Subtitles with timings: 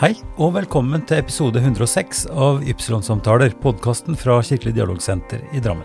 [0.00, 5.84] Hei, og velkommen til episode 106 av Ypsilon-samtaler, podkasten fra Kirkelig dialogsenter i Drammen.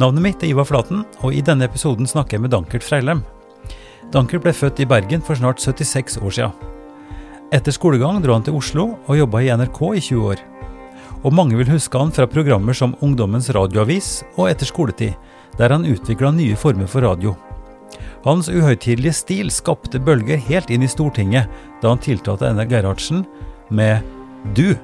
[0.00, 3.20] Navnet mitt er Ivar Flaten, og i denne episoden snakker jeg med Dankert Freilem.
[4.16, 6.72] Dankert ble født i Bergen for snart 76 år siden.
[7.52, 10.44] Etter skolegang dro han til Oslo og jobba i NRK i 20 år.
[11.20, 15.20] Og mange vil huske han fra programmer som Ungdommens radioavis og Etter skoletid,
[15.60, 17.36] der han utvikla nye former for radio.
[18.22, 21.50] Hans uhøytidelige stil skapte bølger helt inn i Stortinget
[21.82, 23.24] da han tiltalte Einar Gerhardsen
[23.74, 24.04] med
[24.54, 24.76] du.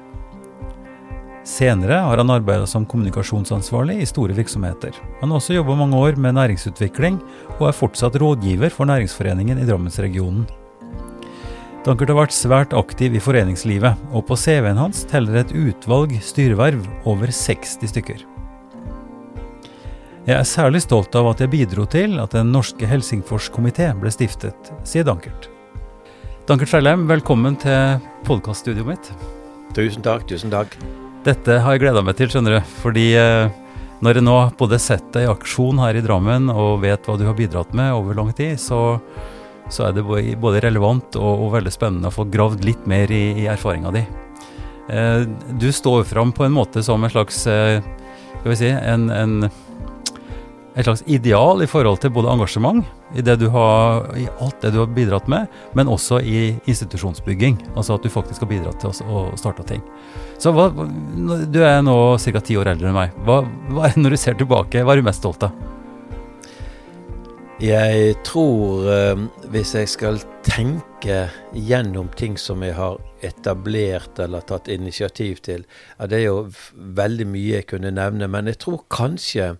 [1.47, 4.91] Senere har han arbeida som kommunikasjonsansvarlig i store virksomheter.
[5.21, 7.17] Han har også jobba mange år med næringsutvikling,
[7.57, 10.43] og er fortsatt rådgiver for Næringsforeningen i Drammensregionen.
[11.87, 16.83] Dankert har vært svært aktiv i foreningslivet, og på CV-en hans teller et utvalg styreverv,
[17.07, 18.28] over 60 stykker.
[20.29, 24.67] Jeg er særlig stolt av at jeg bidro til at Den norske Helsingforskomité ble stiftet,
[24.85, 25.47] sier Dankert.
[26.45, 27.95] Dankert Freilheim, velkommen til
[28.27, 29.07] podkaststudioet mitt.
[29.73, 30.75] Tusen takk, tusen takk.
[31.25, 32.69] Dette har jeg gleda meg til, skjønner du.
[32.83, 33.49] Fordi eh,
[34.05, 37.25] når jeg nå både sett deg i aksjon her i Drammen og vet hva du
[37.25, 38.99] har bidratt med over lang tid, så,
[39.65, 43.23] så er det både relevant og, og, veldig spennende å få gravd litt mer i,
[43.33, 44.05] i erfaringa di.
[44.93, 45.25] Eh,
[45.57, 47.81] du står fram på en måte som en slags eh,
[48.43, 49.49] Skal vi si en, en
[50.79, 54.93] et slags ideal i forhold til både engasjement i, har, i alt det du har
[54.95, 57.57] bidratt med, men også i institusjonsbygging.
[57.75, 59.83] Altså at du faktisk har bidratt til å starte ting.
[60.39, 62.39] Så hva, Du er nå ca.
[62.39, 63.17] ti år eldre enn meg.
[63.27, 63.41] Hva,
[63.75, 65.67] hva, når du ser tilbake, hva er du mest stolt av?
[67.59, 74.71] Jeg tror, eh, hvis jeg skal tenke gjennom ting som jeg har etablert eller tatt
[74.71, 75.65] initiativ til,
[75.97, 76.37] ja, det er jo
[76.95, 79.57] veldig mye jeg kunne nevne, men jeg tror kanskje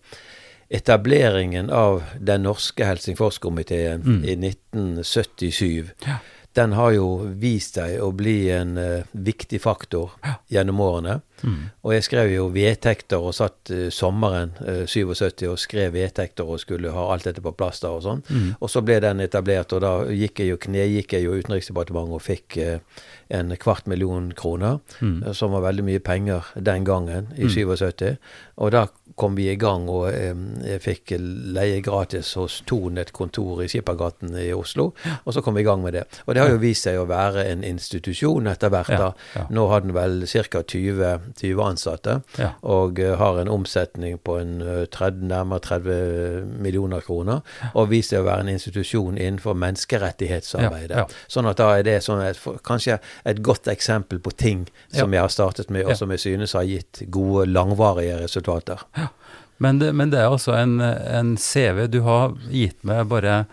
[0.69, 4.23] etableringen av den norske Helsingforskomiteen mm.
[4.23, 6.19] i 1977, ja.
[6.53, 7.07] den har jo
[7.41, 10.37] vist seg å bli en uh, viktig faktor ja.
[10.47, 11.19] gjennom årene.
[11.43, 11.69] Mm.
[11.85, 16.61] Og jeg skrev jo vedtekter og satt uh, sommeren uh, 77 og skrev vedtekter og
[16.61, 18.23] skulle ha alt dette på plass da og sånn.
[18.29, 18.49] Mm.
[18.59, 22.25] Og så ble den etablert, og da gikk jeg jo, knegikk jeg jo Utenriksdepartementet og
[22.25, 23.05] fikk uh,
[23.39, 25.33] en kvart million kroner, mm.
[25.37, 27.53] som var veldig mye penger den gangen, i mm.
[27.53, 28.15] 77.
[28.59, 28.87] Og da
[29.19, 33.67] kom vi i gang, og um, jeg fikk leie gratis hos Thon et kontor i
[33.71, 34.89] Skippergaten i Oslo.
[35.25, 36.05] Og så kom vi i gang med det.
[36.25, 38.93] Og det har jo vist seg å være en institusjon etter hvert.
[38.93, 39.09] da.
[39.35, 39.45] Ja, ja.
[39.55, 40.63] Nå har den vel ca.
[40.63, 42.51] 20, 20, ansatte, ja.
[42.61, 47.43] og uh, har en omsetning på en, uh, 30, nærmere 30 millioner kroner.
[47.73, 51.13] Og viser seg å være en institusjon innenfor menneskerettighetsarbeidet.
[51.29, 55.21] Sånn at da er det sånn et, kanskje et godt eksempel på ting som jeg
[55.21, 58.81] har startet med, og som jeg synes har gitt gode, langvarige resultater.
[58.97, 59.11] Ja.
[59.59, 61.87] Men det, men det er altså en, en, CV.
[61.91, 63.43] Du har gitt meg bare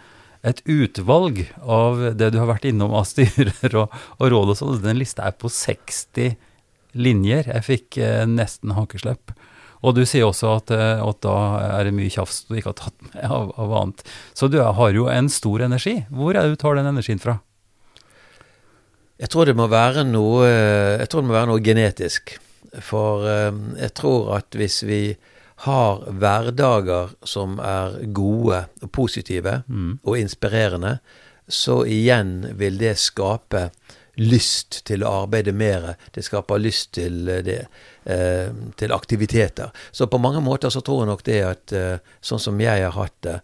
[0.47, 4.76] et utvalg av det du har vært innom av styrer og, og råd og sånn.
[4.84, 6.36] Den lista er på 60
[6.97, 7.51] linjer.
[7.53, 9.34] Jeg fikk eh, nesten hankeslepp.
[9.87, 11.37] Og du sier også at, eh, at, da
[11.79, 14.07] er det mye tjafs du ikke har tatt med av, av annet.
[14.34, 16.01] Så du har jo en stor energi.
[16.11, 17.39] Hvor er det du tar den energien fra?
[19.17, 22.34] Jeg tror det må være noe, jeg tror det må være noe genetisk.
[22.84, 25.01] For um, jeg tror at hvis vi
[25.65, 30.03] har hverdager som er gode og positive mm.
[30.05, 30.99] og inspirerende,
[31.49, 33.71] så igjen vil det skape
[34.16, 35.94] lyst til å arbeide mer.
[36.15, 37.66] Det skaper lyst til, det,
[38.04, 39.72] eh, til aktiviteter.
[39.93, 42.97] Så på mange måter så tror jeg nok det at eh, sånn som jeg har
[42.97, 43.41] hatt det,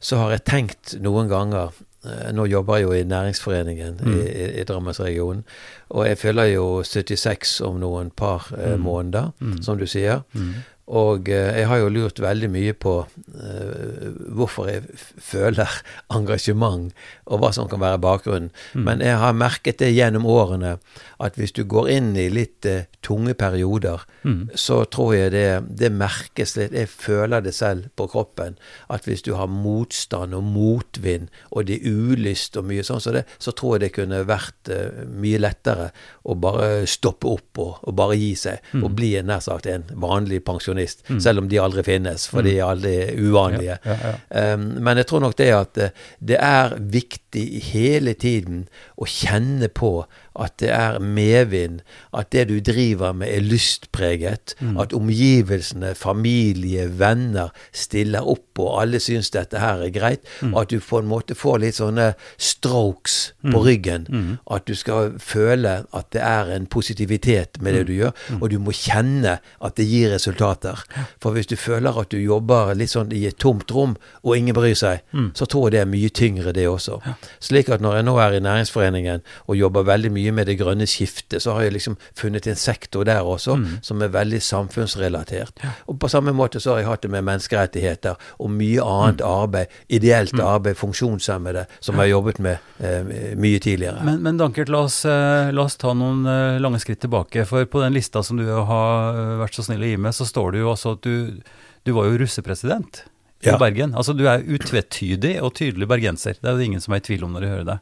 [0.00, 1.72] så har jeg tenkt noen ganger
[2.06, 4.14] Eh, nå jobber jeg jo i Næringsforeningen mm.
[4.14, 5.44] i, i, i Drammensregionen.
[5.88, 8.82] Og jeg føler jo 76 om noen par eh, mm.
[8.82, 9.60] måneder, mm.
[9.62, 10.22] som du sier.
[10.32, 10.54] Mm.
[10.86, 14.04] Og eh, jeg har jo lurt veldig mye på uh,
[14.38, 15.70] hvorfor jeg føler
[16.16, 16.92] engasjement,
[17.26, 18.52] og hva som kan være bakgrunnen.
[18.74, 18.84] Mm.
[18.86, 20.76] Men jeg har merket det gjennom årene
[21.18, 24.54] at hvis du går inn i litt uh, tunge perioder, mm.
[24.54, 26.76] så tror jeg det, det, merkes litt.
[26.76, 28.54] Jeg føler det selv på kroppen.
[28.86, 33.16] At hvis du har motstand og motvind, og det er ulyst og mye sånn så
[33.16, 35.90] det, så tror jeg det kunne vært uh, mye lettere
[36.22, 38.86] å bare stoppe opp og, og bare gi seg, mm.
[38.86, 41.20] og bli nær sagt en vanlig pensjonist pensjonist, mm.
[41.20, 43.78] selv om de aldri finnes, for de er aldri uvanlige.
[43.84, 44.54] Ja, ja, ja.
[44.54, 45.90] Um, men jeg tror nok det at eh,
[46.20, 50.06] det er viktig hele tiden å kjenne på
[50.42, 51.80] at det er medvind,
[52.16, 54.76] at det du driver med er lystpreget, mm.
[54.80, 60.54] at omgivelsene, familie, venner stiller opp, og alle syns dette her er greit, mm.
[60.56, 63.52] at du på en måte får litt sånne strokes mm.
[63.52, 64.06] på ryggen.
[64.08, 64.30] Mm.
[64.56, 67.88] At du skal føle at det er en positivitet med det mm.
[67.88, 68.42] du gjør, mm.
[68.42, 70.84] og du må kjenne at det gir resultater.
[71.22, 74.56] For hvis du føler at du jobber litt sånn i et tomt rom, og ingen
[74.56, 75.04] bryr seg,
[75.36, 76.98] så tror jeg det er mye tyngre, det også.
[77.42, 80.58] Slik at når jeg nå er i Næringsforeningen og jobber veldig mye mye med det
[80.58, 83.78] grønne skiftet, så har jeg liksom funnet en sektor der også Mm.
[83.82, 85.52] som er veldig samfunnsrelatert.
[85.88, 89.26] Og på samme måte så har jeg hatt det med menneskerettigheter og mye annet Mm.
[89.30, 94.02] arbeid, ideelt arbeid, funksjonshemmede, som jeg har jobbet med eh, mye tidligere.
[94.04, 97.46] Men, men Dankert, la oss, eh, la oss ta noen eh, lange skritt tilbake.
[97.46, 100.26] For på den lista som du har eh, vært så snill å gi med, så
[100.26, 101.40] står det jo også at du,
[101.84, 103.04] du var jo russepresident
[103.44, 103.58] i Ja.
[103.58, 103.92] Bergen.
[103.94, 106.34] Altså du er utvetydig og tydelig bergenser.
[106.40, 107.78] Det er jo ingen som er i tvil om når de hører det.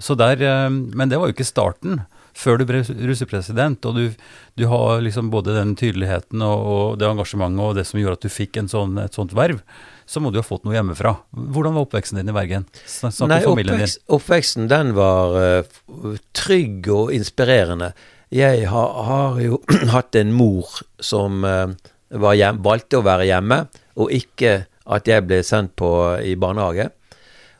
[0.00, 2.02] Så der, eh, men det var jo ikke starten.
[2.34, 4.24] Før du ble russepresident, og du,
[4.58, 8.26] du har liksom både den tydeligheten og, og det engasjementet og det som gjorde at
[8.26, 9.60] du fikk en sånn, et sånt verv,
[10.02, 11.14] så må du ha fått noe hjemmefra.
[11.30, 12.66] Hvordan var oppveksten din i Bergen?
[12.90, 13.94] Snakk om familien din.
[14.18, 17.92] oppveksten den var uh, trygg og inspirerende.
[18.34, 19.62] Jeg har, har jo
[19.94, 21.70] hatt en mor som uh,
[22.10, 23.62] var hjem, valgte å være hjemme,
[23.94, 25.88] og ikke at jeg ble sendt på
[26.18, 26.90] i barnehage.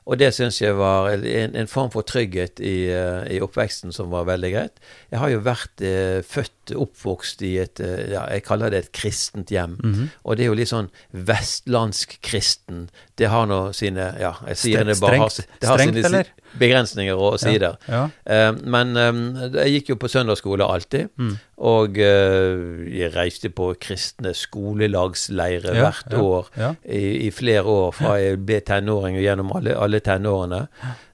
[0.04, 4.10] Og det syns jeg var en, en form for trygghet i, eh, i oppveksten som
[4.12, 4.82] var veldig greit.
[5.12, 8.92] Jeg har jo vært eh, født, oppvokst i et eh, ja, jeg kaller det et
[8.96, 9.78] kristent hjem.
[9.80, 10.10] Mhm.
[10.24, 12.88] Og det er jo litt sånn vestlandsk kristen.
[13.16, 15.28] Det har nå sine Ja, jeg sier det bare har,
[15.61, 16.26] det har strengt, sine si- eller?
[16.58, 17.76] begrensninger og sider.
[17.90, 18.08] Ja.
[18.26, 19.20] Eh, men um,
[19.56, 21.08] jeg gikk jo på søndagsskole alltid.
[21.19, 21.32] Mm.
[21.58, 26.69] Og uh, jeg reiste på kristne skolelagsleirer Ja, hvert ja, år ja.
[26.84, 30.60] i, i flere år, fra jeg ble tenåring og gjennom alle, alle tenårene.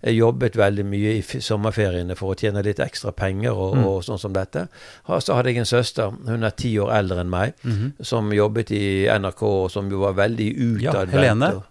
[0.05, 3.85] Jeg jobbet veldig mye i sommerferiene for å tjene litt ekstra penger og, Mm.
[3.87, 4.67] og sånn som dette.
[5.09, 7.93] Og Så hadde jeg en søster, hun er ti år eldre enn meg, Mhm.
[8.03, 10.49] som jobbet i NRK, og som jo var veldig
[10.83, 11.13] Ja, utadvendt.
[11.15, 11.63] Ja, Helene,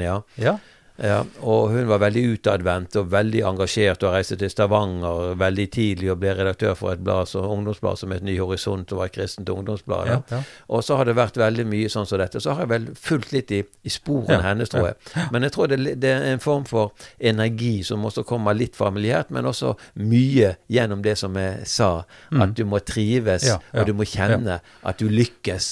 [0.00, 0.24] ja.
[0.36, 0.58] ja.
[0.98, 6.10] Ja, og hun var veldig utadvendt og veldig engasjert og reiste til Stavanger veldig tidlig
[6.10, 9.14] og ble redaktør for et blad som, ungdomsblad som het Ny Horisont og var et
[9.14, 10.10] kristent ungdomsblad.
[10.10, 10.40] Ja, ja.
[10.68, 12.42] Og så har det vært veldig mye sånn som dette.
[12.42, 15.28] Så har jeg vel fulgt litt i, i sporene hennes, tror jeg.
[15.34, 16.90] Men jeg tror det, det er en form for
[17.20, 21.90] energi som også kommer litt familiært, men også mye gjennom det som jeg sa.
[22.34, 23.80] At du må trives, Mm.
[23.80, 24.54] Og du må kjenne
[24.86, 25.66] at du lykkes.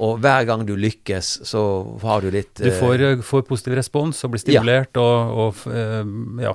[0.00, 1.62] Og hver gang du lykkes, så
[2.02, 5.62] har du litt Du eh, får, eh, får positiv respons og blir stimulert og, og
[5.72, 6.12] eh,
[6.44, 6.52] ja,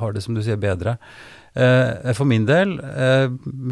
[0.00, 0.96] har det, som du sier, bedre.
[1.54, 3.28] Eh, For min del eh,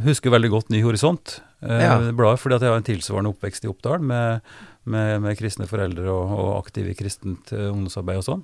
[0.07, 1.97] husker veldig godt Ny Horisont, Ja.
[2.11, 4.41] bladet, fordi at jeg har en tilsvarende oppvekst i Oppdal med,
[4.85, 8.43] med, med kristne foreldre og, og aktive i kristent ungdomsarbeid og sånn.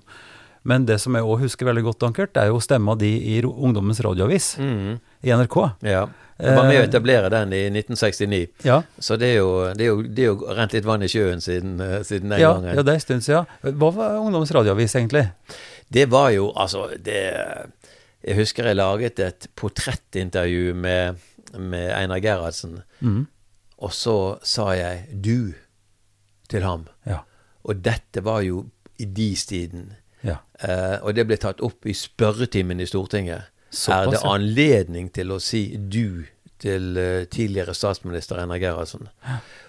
[0.69, 3.99] Men det som jeg òg husker veldig godt, Dankert, er jo stemma di i Ungdommens
[4.05, 4.95] radioavis mm,
[5.27, 5.57] i NRK.
[5.87, 6.05] Ja.
[6.39, 8.47] Jeg var med å Eh, etablere den i 1969.
[8.65, 11.09] Ja, Så det er jo, det er jo, det er jo rent litt vann i
[11.11, 12.77] sjøen siden, eh, siden den ja, gangen.
[12.77, 13.47] ja, det er en stund siden.
[13.63, 15.25] Hva var Ungdommens radioavis egentlig?
[15.89, 17.23] Det var jo altså det,
[18.23, 21.17] Jeg husker jeg laget et portrettintervju med,
[21.59, 23.27] med Einar Gerhardsen, mm.
[23.79, 25.55] og så sa jeg 'du'
[26.49, 26.87] til ham.
[27.07, 27.19] Ja.
[27.65, 28.67] Og dette var jo
[28.99, 29.93] i dis-tiden.
[30.25, 30.37] ja.
[30.59, 33.43] Uh, og det ble tatt opp i spørretimen i Stortinget.
[33.71, 36.27] Såpass, er det anledning til å si 'du'
[36.59, 39.09] til eh, tidligere statsminister Einar Gerhardsen?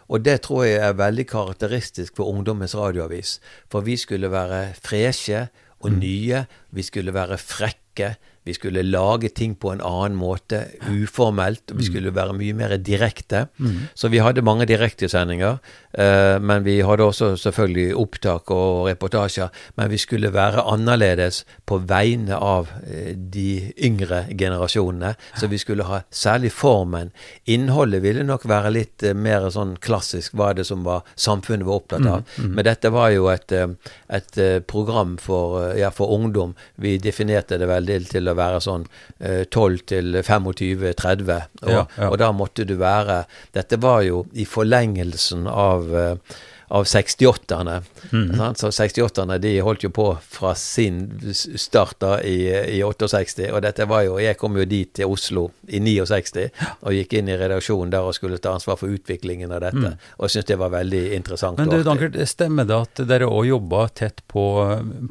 [0.10, 3.40] Og det tror jeg er veldig karakteristisk for Ungdommens radioavis.
[3.70, 5.50] For vi skulle være freshe
[5.82, 6.00] og Mm.
[6.00, 6.46] nye.
[6.72, 8.16] Vi skulle være frekke.
[8.50, 11.68] Vi skulle lage ting på en annen måte, uformelt.
[11.68, 11.76] Mm.
[11.76, 13.48] og Vi skulle være mye mer direkte.
[13.96, 15.60] Så vi hadde mange direktesendinger.
[15.94, 19.50] Eh, men vi hadde også selvfølgelig opptak og reportasjer.
[19.78, 25.16] Men vi skulle være annerledes på vegne av eh, de yngre generasjonene.
[25.40, 27.14] Så vi skulle ha særlig formen.
[27.50, 30.38] Innholdet ville nok være litt eh, mer sånn klassisk.
[30.38, 32.38] Hva det som var samfunnet var opptatt av?
[32.38, 34.40] Men dette var jo et, et
[34.70, 36.56] program for, ja, for ungdom.
[36.82, 38.86] Vi definerte det veldig til å være sånn
[39.20, 41.34] eh, 12 til 25-30.
[41.64, 42.10] Og, Ja, ja.
[42.10, 43.24] og da måtte du være
[43.56, 46.40] Dette var jo i forlengelsen av eh,
[46.70, 47.82] av 68-erne.
[48.12, 48.56] Mm.
[48.56, 51.02] Så 68-erne de holdt jo på fra sin
[51.34, 52.46] start da i,
[52.78, 56.46] i 68, og dette var jo Jeg kom jo dit til Oslo i 69
[56.86, 59.96] og gikk inn i redaksjonen der og skulle ta ansvar for utviklingen av dette.
[60.20, 61.60] Og jeg syntes det var veldig interessant.
[61.60, 61.66] Mm.
[61.66, 61.88] Men du.
[61.90, 64.46] Dankert, stemmer det at dere òg jobba tett på,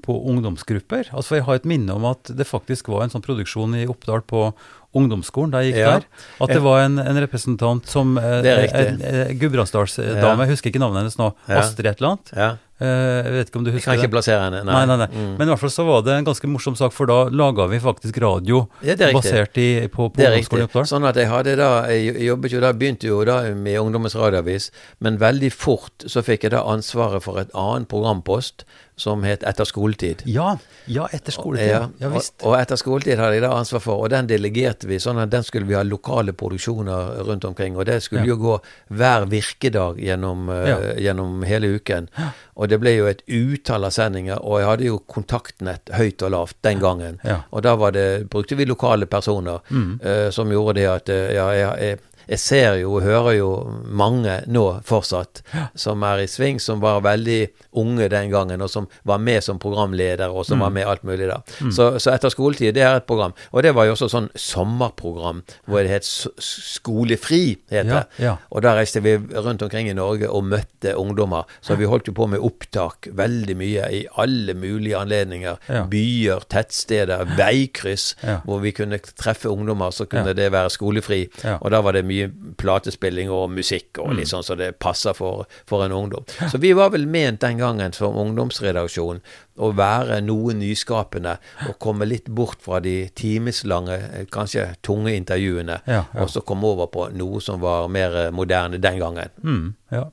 [0.04, 1.10] på ungdomsgrupper?
[1.10, 3.86] Altså, for Jeg har et minne om at det faktisk var en sånn produksjon i
[3.90, 4.50] Oppdal på
[4.96, 5.90] ungdomsskolen da jeg gikk Ja.
[5.98, 6.06] der.
[6.40, 8.86] At det var en, en representant som eh, er riktig.
[8.86, 11.32] en, eh, Gudbrandsdalsdame, jeg husker ikke navnet hennes nå.
[11.48, 12.32] Astrid et eller annet.
[12.34, 12.48] Ja.
[12.80, 12.86] Eh,
[13.26, 13.98] jeg vet ikke om du husker det?
[13.98, 14.14] Jeg kan ikke det?
[14.14, 14.60] plassere henne.
[14.64, 15.08] Nei, nei, nei.
[15.10, 15.30] Mm.
[15.36, 17.80] Men i hvert fall så var det en ganske morsom sak, for da laga vi
[17.82, 20.68] faktisk radio Ja, er basert i, på, på ungdomsskolen i.
[20.70, 20.86] Oppdal.
[20.86, 24.70] Sånn at jeg hadde da Jeg jobbet jo da, begynte jo da med Ungdommens radioavis,
[25.04, 28.64] men veldig fort så fikk jeg da ansvaret for et annet programpost
[28.98, 30.22] som het Etter skoletid.
[30.26, 30.56] Ja,
[30.90, 31.70] ja etter skoletid.
[31.70, 32.34] Ja, ja visst.
[32.42, 35.30] Og, og, etter skoletid hadde jeg da ansvar for, og den delegerte vi, sånn at
[35.32, 37.78] den skulle vi ha lokale produksjoner rundt omkring.
[37.78, 38.32] Og det skulle ja.
[38.34, 38.56] jo gå
[38.98, 42.10] hver virkedag gjennom, uh, gjennom hele uken.
[42.58, 46.34] Og det ble jo et utall av sendinger, og jeg hadde jo kontaktnett høyt og
[46.34, 47.22] lavt den gangen.
[47.54, 49.90] Og da det, brukte vi lokale personer mm.
[50.02, 53.50] uh, som gjorde det at uh, ja, jeg, jeg jeg ser jo og hører jo
[53.88, 55.40] mange nå fortsatt
[55.78, 57.40] som er i sving, som var veldig
[57.80, 60.64] unge den gangen, og som var med som programleder, og som mm.
[60.64, 61.38] var med alt mulig da.
[61.64, 61.72] Mm.
[61.72, 63.34] Så, så, etter skoletid, det er et program.
[63.52, 68.02] Og det var jo også sånn sommerprogram hvor det het Skolefri, het det.
[68.18, 68.34] Ja, ja.
[68.52, 71.48] Og da reiste vi rundt omkring i Norge og møtte ungdommer.
[71.64, 75.58] Så vi holdt jo på med opptak veldig mye i alle mulige anledninger.
[75.68, 75.84] Ja.
[75.90, 78.10] Byer, tettsteder, veikryss,
[78.44, 81.24] hvor vi kunne treffe ungdommer, så kunne det være skolefri.
[81.58, 84.32] Og da var det mye mye platespilling og musikk og litt mm.
[84.32, 86.26] sånn så det passer for, for, en ungdom.
[86.50, 89.22] Så vi var vel ment den gangen som ungdomsredaksjon
[89.58, 93.98] å være noe nyskapende og komme litt bort fra de timeslange,
[94.34, 96.22] kanskje tunge intervjuene, ja, ja.
[96.22, 99.34] og så komme over på noe som var mer moderne den gangen.
[99.42, 100.08] Mm, ja.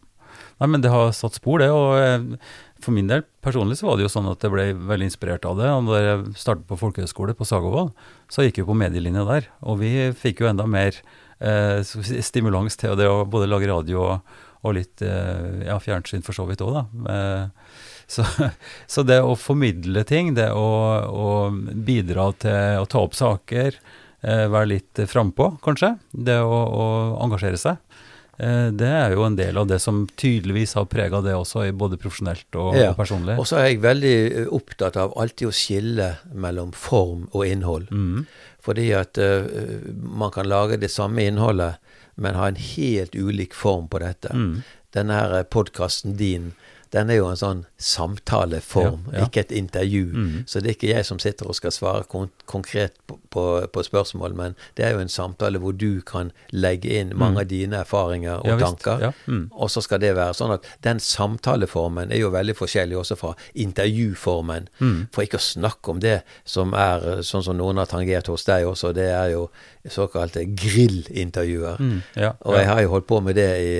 [0.61, 1.67] Nei, men det har satt spor, det.
[1.73, 2.47] og eh,
[2.85, 5.59] for min del personlig så var det jo sånn at jeg ble veldig inspirert av
[5.59, 5.69] det.
[5.71, 7.93] og Da jeg startet på folkehøyskole på Sagovold,
[8.31, 9.49] så gikk jeg på medielinja der.
[9.65, 10.99] Og vi fikk jo enda mer
[11.39, 11.81] eh,
[12.25, 16.47] stimulans til det å både lage radio og, og litt eh, ja, fjernsyn for så
[16.49, 17.13] vidt òg, da.
[17.15, 18.25] Eh, så,
[18.93, 20.69] så, det å formidle ting, det å,
[21.09, 23.79] å bidra til å ta opp saker,
[24.25, 26.85] eh, være litt frampå, kanskje, det å, å
[27.25, 27.81] engasjere seg,
[28.37, 31.99] eh, det er jo en del av det som tydeligvis har prega det også, både
[32.01, 32.91] profesjonelt og, ja.
[32.93, 33.37] og personlig.
[33.41, 34.17] Og så er jeg veldig
[34.55, 37.89] opptatt av alltid å skille mellom form og innhold.
[37.93, 38.25] Mm.
[38.65, 39.45] Fordi at uh,
[39.93, 41.77] man kan lage det samme innholdet,
[42.15, 44.33] men ha en helt ulik form på dette.
[44.33, 44.63] Mm.
[44.95, 46.53] Denne her podkasten din
[46.93, 49.25] den er jo en sånn samtaleform, ja, ja.
[49.27, 50.03] ikke et intervju.
[50.13, 50.37] Mm.
[50.47, 53.83] Så det er ikke jeg som sitter og skal svare kon konkret på, på, på,
[53.83, 57.41] spørsmål, men det er jo en samtale hvor du kan legge inn mange mm.
[57.41, 59.05] av dine erfaringer og ja, tanker.
[59.25, 59.47] Mm.
[59.51, 63.33] Og så skal det være sånn at den samtaleformen er jo veldig forskjellig også fra
[63.65, 64.69] intervjuformen.
[64.79, 64.99] Mm.
[65.15, 68.67] For ikke å snakke om det som er sånn som noen har tangert hos deg
[68.69, 69.47] også, det er jo
[69.89, 71.77] såkalte grillintervjuer.
[71.79, 73.73] Mm, ja, og jeg har jo holdt på med det i,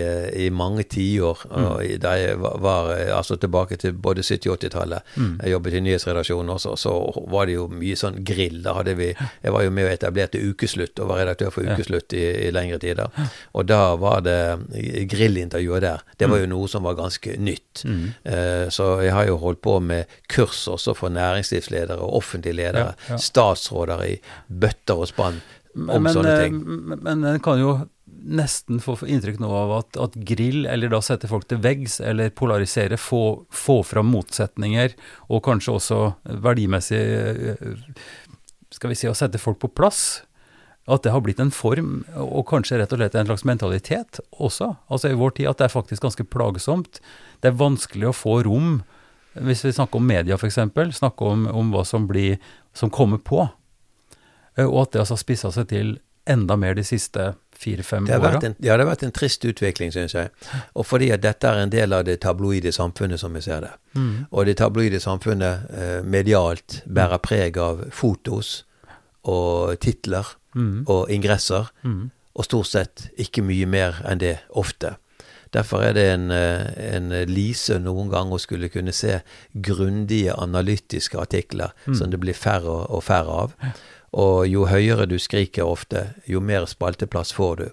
[0.46, 1.46] i mange tiår.
[1.50, 2.00] Mm.
[2.04, 5.16] Da jeg var, altså tilbake til både 70- og 80-tallet.
[5.16, 5.34] Mm.
[5.44, 6.94] Jeg jobbet i nyhetsredaksjonen også, så
[7.32, 8.62] var det jo mye sånn grill.
[8.66, 12.14] Da hadde vi Jeg var jo med og etablerte Ukeslutt og var redaktør for Ukeslutt
[12.18, 13.12] i, i lengre tider.
[13.54, 14.40] Og da var det
[15.12, 16.06] grillintervjuer der.
[16.18, 16.54] Det var jo mm.
[16.54, 17.86] noe som var ganske nytt.
[17.86, 18.06] Mm.
[18.26, 22.94] Uh, så jeg har jo holdt på med kurs også for næringslivsledere og offentlige ledere.
[22.96, 23.22] Ja, ja.
[23.22, 24.16] Statsråder i
[24.48, 25.42] bøtter og spann
[25.76, 26.58] om men, sånne ting.
[26.62, 27.78] Eh, men en kan jo
[28.26, 32.34] nesten få inntrykk nå av at, at, grill, eller da sette folk til veggs, eller
[32.34, 34.96] polarisere, få, få fram motsetninger,
[35.30, 36.00] og kanskje også
[36.46, 37.76] verdimessig eh,
[38.74, 40.24] Skal vi si å sette folk på plass.
[40.86, 44.76] At det har blitt en form, og kanskje rett og slett en slags mentalitet også.
[44.92, 47.00] Altså i vår tid at det er faktisk ganske plagsomt.
[47.42, 48.84] Det er vanskelig å få rom,
[49.34, 50.60] hvis vi snakker om media f.eks.,
[51.00, 52.38] snakke om, om hva som, blir,
[52.78, 53.48] som kommer på.
[54.58, 55.96] Eh, og at det altså har spissa seg til
[56.26, 58.40] enda mer de siste fire-fem åra.
[58.60, 60.32] Ja, det har vært en trist utvikling, syns jeg.
[60.74, 63.72] Og fordi at dette er en del av det tabloide samfunnet, som vi ser det.
[63.94, 64.26] Mm.
[64.32, 68.64] Og det tabloide samfunnet eh, medialt bærer preg av fotos
[69.24, 70.86] og titler mm.
[70.92, 71.72] og ingresser.
[71.86, 72.10] Mm.
[72.36, 74.98] Og stort sett ikke mye mer enn det, ofte.
[75.56, 79.22] Derfor er det en, eh, en lise noen ganger å skulle kunne se
[79.54, 81.96] grundige analytiske artikler mm.
[81.96, 83.54] som det blir færre og færre av.
[84.16, 87.66] Og jo høyere du skriker ofte, jo mer spalteplass får du.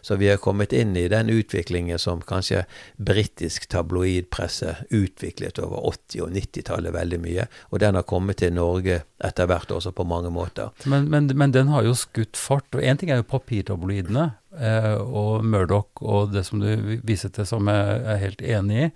[0.00, 2.62] Så vi har kommet inn i den utviklingen som kanskje
[2.96, 7.44] britisk tabloidpresse utviklet over 80- og 90-tallet veldig mye.
[7.68, 10.72] Og den har kommet til Norge etter hvert også på mange måter.
[10.88, 12.70] Men, men, men den har jo skutt fart.
[12.72, 17.44] Og én ting er jo papirtabloidene eh, og Murdoch og det som du viser til
[17.50, 18.90] som jeg er helt enig i.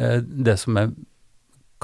[0.00, 0.96] Eh, det som er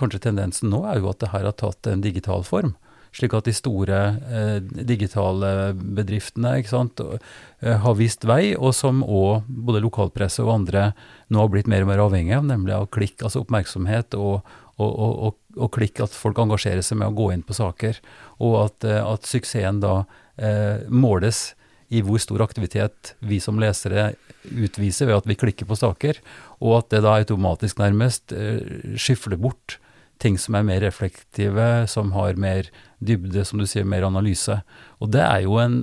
[0.00, 2.72] kanskje tendensen nå, er jo at det her har tatt en digital form
[3.16, 9.48] slik at de store eh, digitale bedriftene sant, eh, har vist vei, og som òg
[9.48, 10.90] både lokalpresse og andre
[11.32, 14.46] nå har blitt mer og mer avhengig av, nemlig av klikk, altså oppmerksomhet og,
[14.76, 18.00] og, og, og, klikk, at folk engasjerer seg med å gå inn på saker,
[18.44, 20.02] og at, eh, at suksessen da
[20.36, 21.48] eh, måles
[21.94, 24.10] i hvor stor aktivitet vi som lesere
[24.50, 26.20] utviser ved at vi klikker på saker,
[26.60, 29.78] og at det da automatisk nærmest eh, skyfler bort
[30.22, 32.70] ting som er mer reflektive, som har mer
[33.04, 34.60] dybde, som du sier, mer analyse.
[35.00, 35.82] Og det er jo en,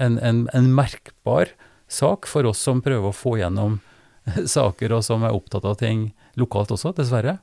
[0.00, 1.52] en, en, en merkbar
[1.92, 3.80] sak for oss som prøver å få gjennom
[4.56, 7.36] saker, og som er opptatt av ting lokalt også, dessverre.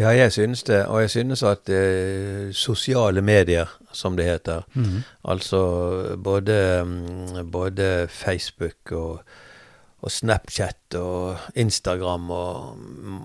[0.00, 0.80] Ja, jeg synes det.
[0.90, 5.04] Og jeg synes at eh, sosiale medier, som det heter, Mhm.
[5.30, 9.20] altså både, mm, både Facebook og,
[10.04, 12.80] og Snapchat og Instagram og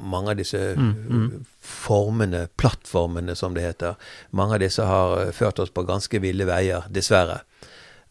[0.09, 1.45] mange av disse Mm, mm.
[1.59, 3.95] formene, plattformene som det heter,
[4.31, 7.41] mange av disse har eh, ført oss på ganske ville veier, dessverre.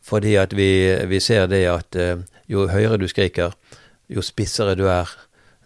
[0.05, 0.69] Fordi at vi,
[1.09, 2.21] vi ser det at eh,
[2.51, 3.57] jo høyere du skriker,
[4.09, 5.11] jo spissere du er,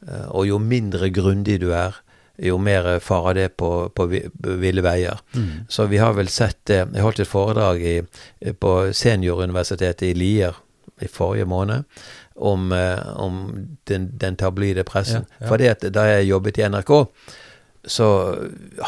[0.07, 1.99] eh, og jo mindre grundig du er,
[2.43, 5.21] jo mer farer det på, på ville veier.
[5.35, 5.67] Mm.
[5.69, 7.97] Så vi har vel sett det Jeg holdt et foredrag i,
[8.59, 10.57] på Senioruniversitetet i Lier
[11.01, 11.85] i forrige måned
[12.37, 15.25] om, eh, om den, den tabloide pressen.
[15.31, 15.49] Ja, ja.
[15.49, 16.93] Fordi at da jeg jobbet i NRK,
[17.87, 18.07] så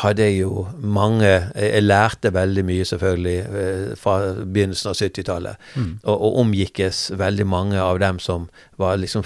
[0.05, 5.57] hadde jeg jo mange Jeg, lærte veldig mye, selvfølgelig, eh, fra begynnelsen av 70-tallet.
[5.75, 5.89] Mm.
[6.05, 8.47] Og, og omgikkes veldig mange av dem som
[8.79, 9.25] var liksom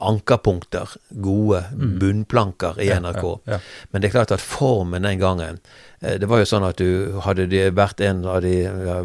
[0.00, 1.98] ankerpunkter, gode Mm.
[1.98, 3.40] bunnplanker i NRK.
[3.46, 3.58] Ja.
[3.92, 5.58] Men det er klart at formen den gangen
[6.00, 8.52] Det var jo sånn at du hadde vært en av de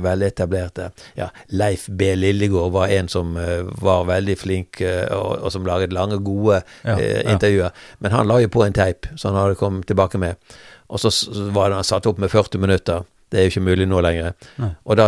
[0.04, 2.12] veletablerte ja, Leif B.
[2.16, 6.62] Lillegård var en som eh, var veldig flink, eh, og, og som laget lange, gode
[6.84, 7.32] Ja, eh, ja.
[7.32, 7.72] intervjuer.
[8.00, 10.36] Men han la jo på en teip som han hadde kommet tilbake med.
[10.92, 11.12] Og så
[11.56, 13.04] var det, han satt opp med 40 minutter.
[13.32, 14.34] Det er jo ikke mulig nå lenger.
[14.60, 14.74] Nei.
[14.84, 15.06] Og da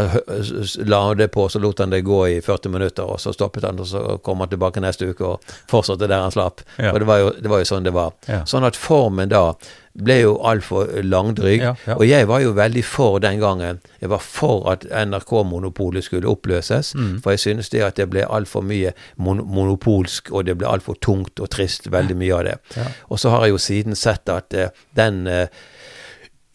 [0.88, 3.68] la han det på, så lot han det gå i 40 minutter, og så stoppet
[3.68, 6.64] han, og så kom han tilbake neste uke og fortsatte der han slapp.
[6.78, 6.94] Ja.
[6.94, 8.16] Og det var, jo, det var jo sånn det var.
[8.32, 8.46] Ja.
[8.48, 9.50] Sånn at formen da
[9.94, 11.62] ble jo altfor langdryg.
[11.62, 11.96] Ja, ja.
[11.96, 13.82] Og jeg var jo veldig for den gangen.
[14.02, 16.94] Jeg var for at NRK-monopolet skulle oppløses.
[16.96, 17.20] Mm.
[17.22, 20.98] For jeg synes det at det ble altfor mye mon monopolsk, og det ble altfor
[21.02, 22.58] tungt og trist, veldig mye av det.
[22.78, 22.88] Ja.
[23.10, 25.48] Og så har jeg jo siden sett at uh, den eh,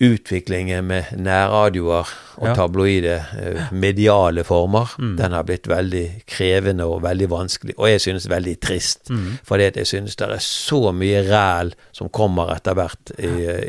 [0.01, 2.07] utviklingen med nærradioer
[2.39, 2.55] og Ja.
[2.55, 5.17] tabloide eh, mediale former, Mm.
[5.17, 7.75] den har blitt veldig krevende og veldig vanskelig.
[7.79, 9.11] Og jeg synes veldig trist.
[9.11, 9.39] Mm.
[9.45, 13.27] Fordi at jeg synes det er så mye ræl som kommer etter hvert i,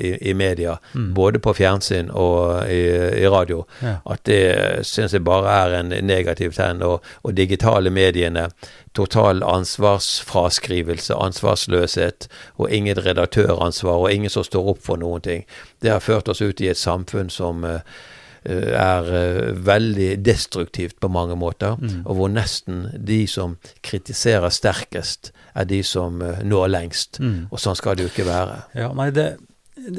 [0.08, 1.14] i, i media, Mm.
[1.14, 2.84] både på fjernsyn og i,
[3.24, 3.96] i radio, Ja.
[4.12, 6.82] at det synes jeg bare er en negativ tegn.
[6.82, 8.50] Og, og digitale mediene,
[8.98, 12.28] total ansvarsfraskrivelse, ansvarsløshet,
[12.58, 15.44] og ingen redaktøransvar, og ingen som står opp for noen ting.
[15.82, 17.82] Det har ført oss ut i et samfunn som eh,
[18.50, 22.02] er eh, veldig destruktivt på mange måter, Mm.
[22.06, 27.20] og hvor nesten de som kritiserer sterkest, er de som eh, når lengst.
[27.20, 27.48] Mm.
[27.52, 28.64] Og sånn skal det jo ikke være.
[28.76, 29.38] Ja, nei, det,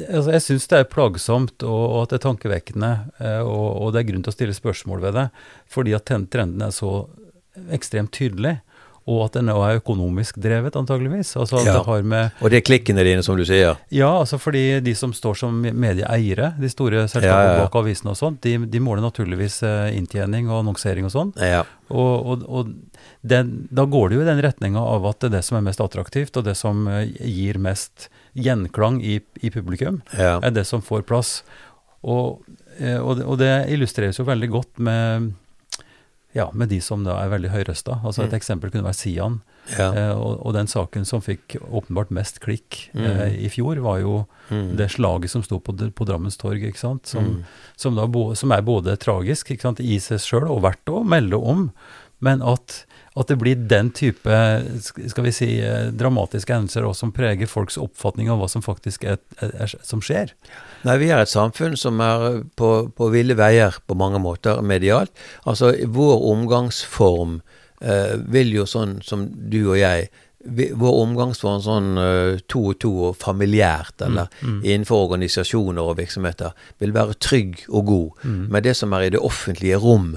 [0.09, 3.93] altså Jeg syns det er plagsomt og, og at det er tankevekkende, eh, og, og
[3.93, 5.27] det er grunn til å stille spørsmål ved det,
[5.69, 7.07] fordi at den trenden er så
[7.71, 8.59] ekstremt tydelig,
[9.09, 11.33] og at den òg er økonomisk drevet, antageligvis.
[11.41, 11.73] Altså Ja.
[11.79, 13.77] det har med Og det er klikkene dine, som du sier.
[13.89, 18.11] Ja, altså fordi de som står som medieeiere, de store selskapene Ja, ja, bak avisene
[18.13, 21.33] og sånt, de, de måler naturligvis eh, inntjening og annonsering og sånn.
[21.41, 21.63] Ja.
[21.89, 22.71] Og, og, og
[23.25, 25.65] den, da går det jo i den retninga av at det er det som er
[25.65, 30.81] mest attraktivt, og det som eh, gir mest gjenklang i, i publikum, er det som
[30.85, 31.41] får plass.
[32.03, 32.39] Og,
[32.79, 35.31] eh, og, det, og det illustreres jo veldig godt med,
[36.33, 37.99] ja, med de som da er veldig høyrøsta.
[38.05, 38.37] Altså et Mm.
[38.39, 39.41] eksempel kunne være Sian.
[39.77, 39.91] ja.
[39.93, 43.45] Eh, og, og den saken som fikk åpenbart mest klikk eh, Mm.
[43.45, 44.75] i fjor, var jo Mm.
[44.77, 47.05] det slaget som sto på, på Drammens torg, ikke sant?
[47.07, 47.43] Som, Mm.
[47.77, 49.79] som, da som er både tragisk sant?
[49.79, 51.71] i seg sjøl og verdt å melde om,
[52.21, 52.85] men at,
[53.19, 54.35] at det blir den type
[54.81, 59.03] skal vi si, eh, dramatiske hendelser også som preger folks oppfatning av hva som faktisk
[59.03, 60.31] er, er, er som skjer.
[60.87, 65.11] Nei, vi er et samfunn som er på, på ville veier på mange måter medialt.
[65.43, 67.41] Altså, vår omgangsform
[67.83, 72.79] eh, vil jo sånn som du og jeg vi, Vår omgangsform sånn uh, to og
[72.81, 74.63] to og familiært, eller mm.
[74.63, 78.23] innenfor organisasjoner og virksomheter, vil være trygg og god.
[78.23, 78.39] Mm.
[78.47, 80.15] Men det som er i det offentlige rom,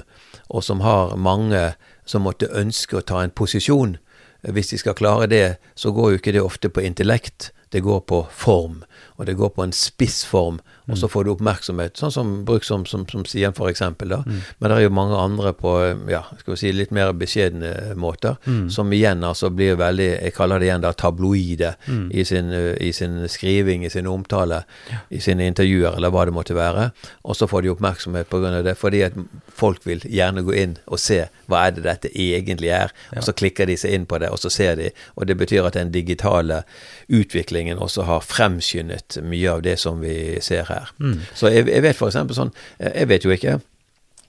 [0.49, 1.61] og som har mange
[2.05, 3.97] som måtte ønske å ta en posisjon,
[4.45, 8.03] hvis de skal klare det, så går jo ikke det ofte på intellekt, det går
[8.05, 8.83] på form.
[9.17, 11.97] Og det går på en spissform, og så får du oppmerksomhet.
[11.97, 13.53] Sånn som bruk som, som, som Sian.
[13.55, 14.19] Da.
[14.25, 14.39] Mm.
[14.59, 15.71] Men det er jo mange andre på
[16.11, 18.69] ja, skal vi si, litt mer beskjedne måter, Mm.
[18.69, 22.11] som igjen altså blir veldig Jeg kaller det igjen da tabloide Mm.
[22.11, 24.63] i, sin, i sin skriving, i sin omtale,
[25.09, 26.91] i sine intervjuer, eller hva det måtte være.
[27.25, 29.13] Og så får de oppmerksomhet av det, fordi at
[29.49, 32.91] folk vil gjerne gå inn og se hva er det dette egentlig er.
[33.11, 33.19] Ja.
[33.19, 34.91] Og så klikker de seg inn på det, og så ser de.
[35.15, 36.63] Og det betyr at den digitale
[37.09, 40.74] utviklingen også har fremskyndet mye av det som vi ser her.
[40.97, 41.21] Mm.
[41.33, 43.59] Så jeg, jeg vet eksempel sånn eh, Jeg vet jo ikke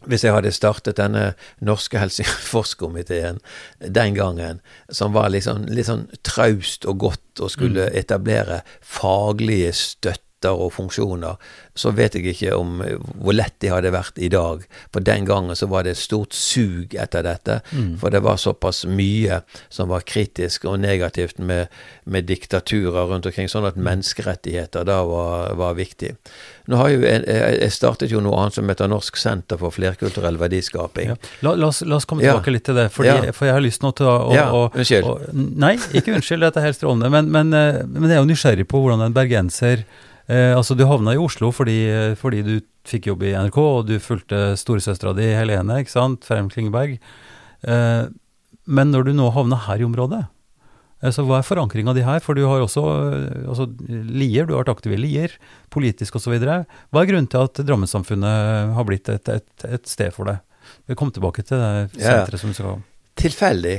[0.07, 1.33] hvis jeg hadde startet denne
[1.65, 3.41] norske Helsingforskomiteen
[3.81, 10.26] den gangen, som var liksom, litt sånn traust og godt og skulle etablere faglige støtte
[10.37, 11.37] retter og funksjoner,
[11.77, 12.81] så vet jeg ikke om
[13.21, 14.65] hvor lett det hadde vært i dag.
[14.93, 17.61] For den gangen så var det et stort sug etter dette.
[17.73, 17.97] Mm.
[18.01, 21.69] For det var såpass mye som var kritisk og negativt med,
[22.05, 26.15] med diktaturer rundt omkring, sånn at menneskerettigheter da var, var viktig.
[26.69, 27.23] Nå har jo, jeg,
[27.61, 31.13] jeg startet jo noe annet som heter Norsk senter for flerkulturell verdiskaping.
[31.15, 31.19] Ja.
[31.47, 32.35] La, la, oss, la, oss, komme Ja.
[32.35, 33.33] tilbake litt til det, fordi, Ja.
[33.33, 35.05] for jeg har lyst nå til å, å, Ja, unnskyld.
[35.07, 37.11] å Nei, ikke unnskyld, dette er helt strålende.
[37.11, 39.85] Men, men, eh, men jeg er jo nysgjerrig på hvordan en bergenser
[40.29, 41.79] eh, Altså, du havna i Oslo fordi,
[42.21, 42.55] fordi du
[42.87, 46.99] fikk jobb i NRK, og du fulgte storesøstera di Helene, ikke sant, Ferm Klingeberg.
[47.67, 48.07] Eh,
[48.67, 50.25] men når du nå havna her i området,
[51.03, 52.23] eh, så hva er forankringa di her?
[52.23, 55.35] For du har også eh, altså, Lier, du har vært aktiv i Lier,
[55.75, 56.37] politisk osv.
[56.43, 60.43] Hva er grunnen til at Drammensamfunnet har blitt et, et, et sted for deg?
[60.91, 62.23] Vi kommer tilbake til det Ja.
[62.23, 62.79] senteret som du skal ha.
[63.17, 63.77] Tilfeldig.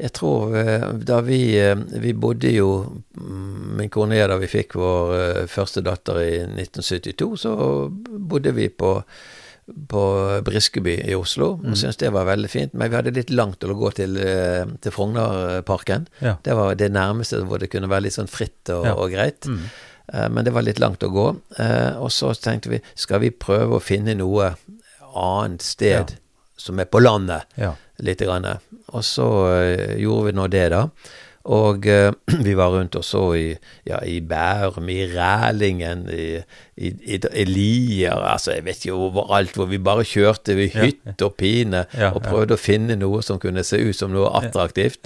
[0.00, 2.68] Jeg tror eh, da vi eh, Vi bodde jo
[3.18, 7.52] mm, Min kone og jeg, da vi fikk vår eh, første datter i 1972, så
[7.90, 8.96] bodde vi på
[9.88, 10.00] på
[10.44, 12.72] Briskeby i Oslo, og syntes det var veldig fint.
[12.74, 14.16] Men vi hadde litt langt til å gå til,
[14.82, 16.08] til Frognerparken.
[16.20, 16.32] Ja.
[16.44, 18.96] Det var det nærmeste hvor det kunne være litt sånn fritt og, Ja.
[18.98, 19.46] og greit.
[19.46, 19.62] Mm.
[20.34, 21.28] Men det var litt langt å gå.
[22.02, 24.50] Og så tenkte vi skal vi prøve å finne noe
[25.14, 26.20] annet sted Ja.
[26.58, 27.76] som er på landet Ja.
[28.02, 28.48] Lite grann.
[28.92, 30.86] Og så eh, gjorde vi nå det, da.
[31.50, 32.12] Og uh,
[32.46, 33.48] vi var rundt og så i,
[33.86, 36.36] ja, i Bærum, i Rælingen, i,
[36.76, 41.22] i, i, i Lier Altså, jeg vet ikke overalt hvor vi bare kjørte ved hytt
[41.22, 42.28] og pine Ja, og ja.
[42.28, 45.02] prøvde å finne noe som kunne se ut som noe attraktivt.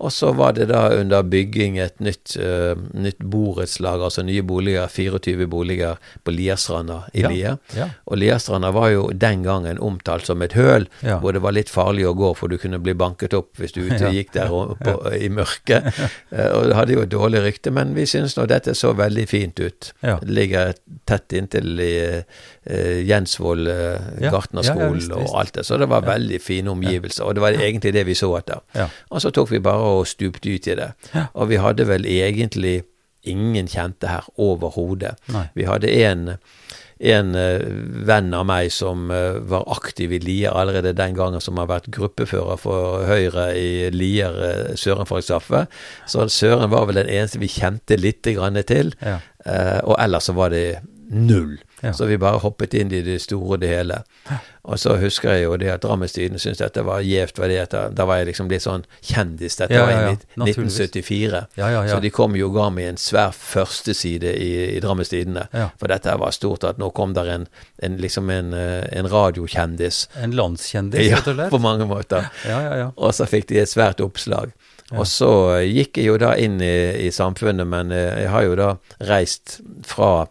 [0.00, 4.88] Og så var det da under bygging et nytt, uh, nytt borettslag, altså nye boliger,
[4.88, 7.58] 24 boliger på Lierstranda i Ja, Lier.
[7.76, 7.88] ja.
[8.08, 11.18] Og Lierstranda var jo den gangen omtalt som et høl, Ja.
[11.20, 13.82] hvor det var litt farlig å gå, for du kunne bli banket opp hvis du
[13.90, 15.90] ute gikk der på, i mørket.
[16.32, 19.28] Uh, og det hadde jo et dårlig rykte, men vi syns nå dette så veldig
[19.28, 19.92] fint ut.
[20.00, 20.72] Det ligger
[21.06, 21.92] tett inntil i,
[22.64, 27.24] eh, Jensvoll eh, gartnerskolen ja, ja, og alt det, så det var veldig fine omgivelser.
[27.24, 28.62] Og det var egentlig det vi så etter.
[29.10, 30.92] Og så tok vi bare og stupte ut i det.
[31.34, 32.80] Og vi hadde vel egentlig
[33.22, 35.16] ingen kjente her overhodet.
[35.54, 36.36] Vi hadde en,
[37.00, 37.64] en eh,
[38.08, 41.90] venn av meg som eh, var aktiv i Lier allerede den gangen, som har vært
[41.94, 45.66] gruppefører for Høyre i Lier, eh, Søren Falkstaffe.
[46.08, 48.94] Så Søren var vel den eneste vi kjente lite grann til.
[49.04, 49.20] Ja.
[49.88, 51.56] Og ellers så var det null.
[51.82, 51.92] Ja.
[51.96, 54.02] Så vi bare hoppet inn i det store og det hele.
[54.68, 57.36] Og så husker jeg jo det at Drammens Tidende syntes dette var gjevt.
[57.40, 57.56] fordi
[57.96, 59.56] Da var jeg liksom blitt sånn kjendis.
[59.56, 60.10] Dette Ja, var ja, i ja.
[60.10, 60.78] nitt- Naturligvis.
[60.80, 61.46] 1974.
[61.56, 61.94] Ja, ja, ja.
[61.94, 65.46] Så de kom jo og ga meg en svær førsteside i, i Drammens Tidende.
[65.56, 65.70] Ja.
[65.80, 67.46] For dette var stort at nå kom der en,
[67.82, 70.08] en liksom en, eh, en radiokjendis.
[70.22, 71.50] En landskjendis, Ja, rett og slett?
[71.50, 72.28] på mange måter.
[72.46, 72.90] Ja, ja, ja.
[72.96, 74.52] Og så fikk de et svært oppslag.
[74.90, 75.28] Og så
[75.70, 78.70] gikk jeg jo da inn i, i samfunnet, men eh, jeg har jo da
[79.06, 80.26] reist fra,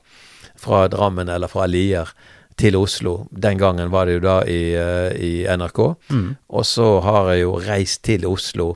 [0.60, 2.12] fra Drammen eller fra Lier
[2.60, 3.28] til Oslo.
[3.32, 5.80] Den gangen var det jo da i, eh, i NRK.
[6.12, 6.36] Mm.
[6.50, 8.74] Og så har jeg jo reist til Oslo.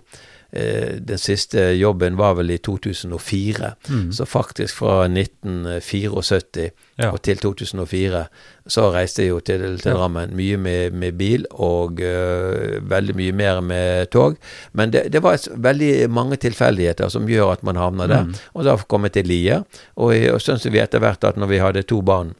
[0.53, 3.73] Eh, Den siste jobben var vel i 2004.
[3.89, 4.11] Mm.
[4.13, 7.09] Så faktisk fra 1974 Ja.
[7.09, 8.27] og til 2004
[8.67, 9.91] så reiste jeg jo til, til.
[9.91, 10.35] Drammen.
[10.37, 14.37] Mye med, med bil og uh, veldig mye mer med tog.
[14.73, 18.23] Men det, det var et, veldig mange tilfeldigheter som gjør at man havner der.
[18.23, 18.33] Mm.
[18.53, 19.65] Og da kom jeg til Lier.
[19.95, 22.35] Og, og syns vi etter hvert at når vi hadde to barn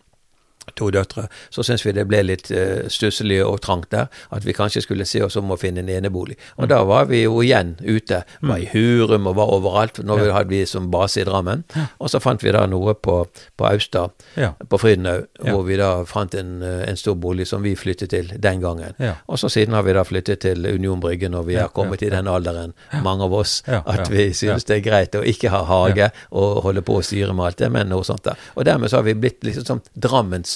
[0.75, 4.07] to døtre, så syns vi det ble litt uh, stusslig og trangt der.
[4.31, 6.37] At vi kanskje skulle se oss om å finne en enebolig.
[6.57, 8.23] Og da var vi jo igjen ute.
[8.41, 9.99] Var i Hurum og var overalt.
[10.03, 10.33] Nå Ja.
[10.33, 11.63] hadde vi som base i Drammen.
[11.99, 14.53] Og så fant vi da noe på, på Austad, Ja.
[14.69, 18.27] på Frydenhaug, hvor vi da fant en, eh, en stor bolig som vi flyttet til
[18.39, 18.93] den gangen.
[19.27, 22.09] Og så siden har vi da flyttet til Union Brygge når vi har kommet i
[22.09, 22.73] den alderen,
[23.03, 26.81] mange av oss, at vi synes det er greit å ikke ha hage og holde
[26.81, 28.37] på å styre med alt det, men noe sånt der.
[28.55, 29.81] Og dermed så har vi blitt liksom sånn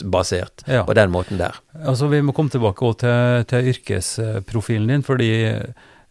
[0.01, 0.83] Drammensbasert Ja.
[0.83, 1.53] på den måten der.
[1.85, 5.51] Altså, Vi må komme tilbake til, til yrkesprofilen din, fordi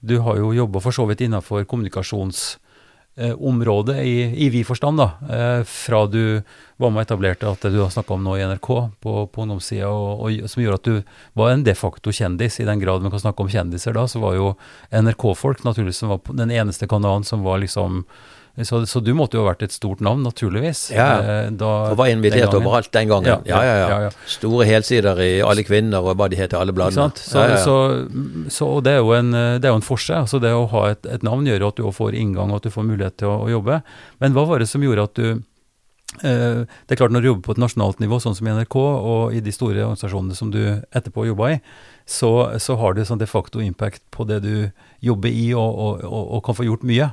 [0.05, 5.11] du har jo jobba for så vidt innenfor kommunikasjonsområdet i, i vid forstand, da.
[5.31, 6.42] Eh, fra du
[6.77, 8.68] var med og etablerte at du har snakka om nå i NRK
[9.01, 11.03] på, på ungdomssida, og, og, som gjorde at du
[11.35, 12.61] var en de facto kjendis.
[12.61, 14.51] I den grad man kan snakke om kjendiser da, så var jo
[14.92, 18.05] NRK-folk naturligvis var den eneste kanalen som var liksom
[18.64, 20.87] så, så du måtte jo ha vært et stort navn, naturligvis.
[20.95, 21.09] Ja.
[21.21, 23.29] eh, da, Og var invitert den overalt den gangen.
[23.29, 23.99] Ja, Ja, ja, ja.
[24.07, 24.12] ja.
[24.27, 27.11] Store helsider i Alle kvinner og hva de heter, alle Ikke bladene.
[27.21, 27.42] Så.
[27.61, 27.75] Så,
[28.53, 30.14] så og det er jo en, det er jo en forse.
[30.25, 32.73] Altså det å ha et, et navn gjør at du får inngang og at du
[32.73, 33.83] får mulighet til å, å jobbe.
[34.25, 35.27] Men hva var det som gjorde at du
[36.25, 38.79] eh, Det er klart når du jobber på et nasjonalt nivå, sånn som i NRK,
[38.81, 40.62] og i de store organisasjonene som du
[40.97, 41.61] etterpå jobba i,
[42.09, 44.71] så, så har du sånn de facto impact på det du
[45.05, 47.11] jobber i, og, og, og, og kan få gjort mye.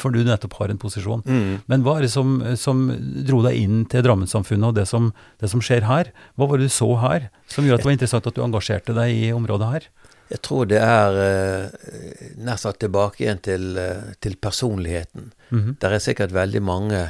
[0.00, 1.22] For du nettopp har en posisjon.
[1.26, 1.60] Mm.
[1.70, 2.82] Men hva er det som, som
[3.26, 6.12] dro deg inn til Drammen-samfunnet og det som, det som skjer her?
[6.36, 8.96] Hva var det du så her som gjorde at det var interessant at du engasjerte
[8.96, 9.88] deg i området her?
[10.30, 15.32] Jeg tror det er eh, sagt tilbake igjen til, eh, til personligheten.
[15.50, 15.76] Mhm.
[15.80, 17.00] Det er sikkert veldig mange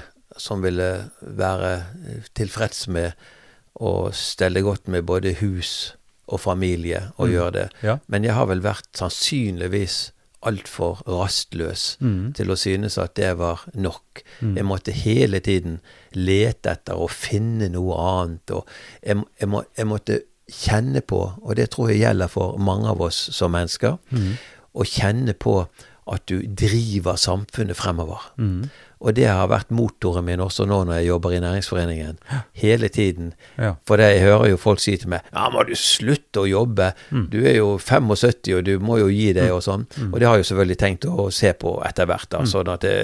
[0.41, 1.73] som ville være
[2.09, 3.13] eh, tilfreds med
[3.81, 5.95] å stelle godt med både hus
[6.31, 7.33] og familie og Mm.
[7.35, 7.69] gjøre det.
[7.83, 7.99] Ja.
[8.09, 10.13] Men jeg har vel vært sannsynligvis
[10.47, 12.33] altfor rastløs mm.
[12.37, 14.23] til å synes at det var nok.
[14.41, 14.55] Mm.
[14.57, 15.81] Jeg måtte hele tiden
[16.17, 18.55] lete etter å finne noe annet.
[18.57, 18.65] Og
[19.05, 23.05] jeg, jeg, må, jeg måtte kjenne på, og det tror jeg gjelder for mange av
[23.05, 24.33] oss som mennesker, mm.
[24.73, 25.61] å kjenne på
[26.11, 28.33] at du driver samfunnet fremover.
[28.41, 28.71] Mhm.
[29.01, 32.19] Og det har vært motoren min også nå når jeg jobber i Næringsforeningen.
[32.61, 33.31] Hele tiden.
[33.57, 33.71] Ja.
[33.89, 36.91] For det, jeg hører jo folk si til meg Ja, må du slutte å jobbe?
[37.11, 37.23] Mm.
[37.33, 39.87] Du er jo 75, og du må jo gi deg, og sånn.
[39.97, 40.11] Mm.
[40.13, 42.43] Og det har jeg jo selvfølgelig tenkt å se på etter hvert, da.
[42.45, 42.51] Mm.
[42.53, 42.95] Sånn at det,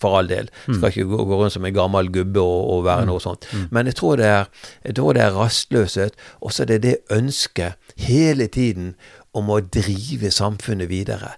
[0.00, 0.48] for all del.
[0.64, 3.10] Skal ikke gå, gå rundt som en gammel gubbe og, og være Mm.
[3.12, 3.44] noe sånt.
[3.52, 3.66] Mm.
[3.76, 4.48] Men jeg tror det er,
[4.88, 7.76] jeg tror det er rastløshet, og så er det det ønsket
[8.08, 8.94] hele tiden
[9.34, 11.34] om å drive samfunnet videre.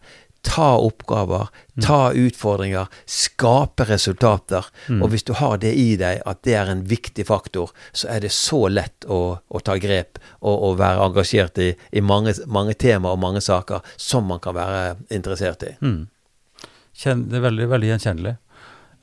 [0.47, 1.49] Ta oppgaver,
[1.83, 4.69] ta utfordringer, skape resultater.
[4.87, 5.03] Mm.
[5.03, 8.23] Og hvis du har det i deg, at det er en viktig faktor, så er
[8.23, 12.77] det så lett å, å ta grep og, og være engasjert i, i mange, mange
[12.79, 15.75] temaer og mange saker som man kan være interessert i.
[15.83, 16.05] Mm.
[16.97, 18.37] Kjen, det er veldig, veldig gjenkjennelig.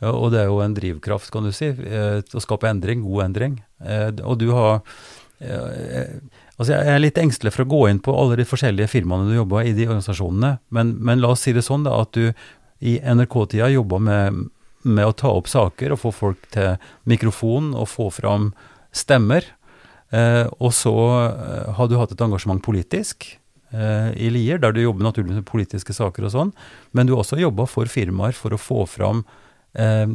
[0.10, 3.60] Og det er jo en drivkraft, kan du si, eh, å skape endring, god endring.
[3.84, 4.82] Eh, og du har
[5.42, 9.34] Altså, jeg er litt engstelig for å gå inn på alle de forskjellige firmaene du
[9.36, 12.30] jobber i de organisasjonene, men, men la oss si det sånn da, at du
[12.84, 14.44] i NRK-tida jobba med,
[14.84, 16.76] med å ta opp saker og få folk til
[17.10, 18.52] mikrofon og få fram
[18.94, 19.48] stemmer.
[20.14, 20.94] Eh, og så
[21.24, 23.26] eh, har du hatt et engasjement politisk
[23.74, 26.54] eh, i Lier, der du jobber naturligvis med politiske saker og sånn,
[26.94, 29.24] men du har også jobba for firmaer for å få fram
[29.74, 30.06] eh,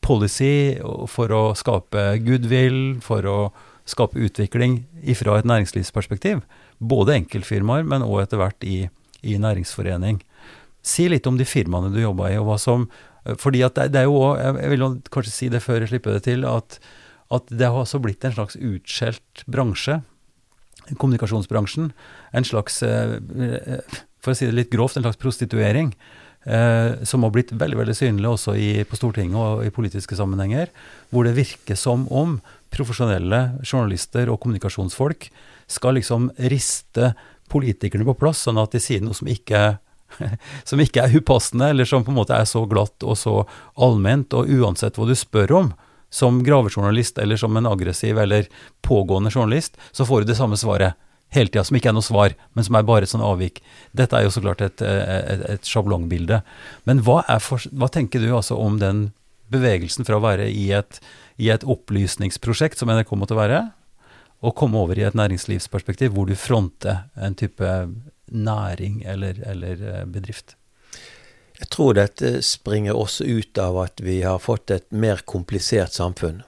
[0.00, 0.78] policy,
[1.12, 3.40] for å skape goodwill, for å
[3.90, 4.80] skape utvikling
[5.18, 6.42] fra et næringslivsperspektiv.
[6.78, 8.84] Både enkeltfirmaer, men òg etter hvert i,
[9.22, 10.20] i næringsforening.
[10.86, 12.86] Si litt om de firmaene du jobba i, og hva som
[13.24, 15.92] eh, fordi at det, det er jo òg, jeg vil kanskje si det før jeg
[15.92, 16.78] slipper det til, at,
[17.34, 20.00] at det har også blitt en slags utskjelt bransje,
[21.00, 21.92] kommunikasjonsbransjen.
[22.36, 25.92] En slags, eh, eh, for å si det litt grovt, en slags prostituering.
[26.44, 30.70] Eh, som har blitt veldig veldig synlig også i, på Stortinget og i politiske sammenhenger.
[31.12, 32.38] Hvor det virker som om
[32.72, 35.28] profesjonelle journalister og kommunikasjonsfolk
[35.70, 37.12] skal liksom riste
[37.50, 39.78] politikerne på plass, sånn at de sier noe som ikke
[40.68, 43.36] som ikke er upassende, eller som på en måte er så glatt og så
[43.78, 45.70] allment, og uansett hva du spør om,
[46.10, 48.48] som gravejournalist eller som en aggressiv eller
[48.82, 50.98] pågående journalist, så får du det samme svaret
[51.34, 53.60] hele tida, som ikke er noe svar, men som er bare et sånn avvik.
[53.96, 56.40] Dette er jo så klart et, et, et sjablongbilde.
[56.90, 59.08] Men hva, for, hva tenker du altså om den
[59.50, 61.00] bevegelsen fra å være i et,
[61.42, 63.64] i et opplysningsprosjekt, som NRK måtte være,
[64.40, 67.68] og komme over i et næringslivsperspektiv hvor du fronter en type
[68.30, 70.56] næring eller, eller eh, bedrift?
[71.60, 76.40] Jeg tror dette springer også ut av at vi har fått et mer komplisert samfunn,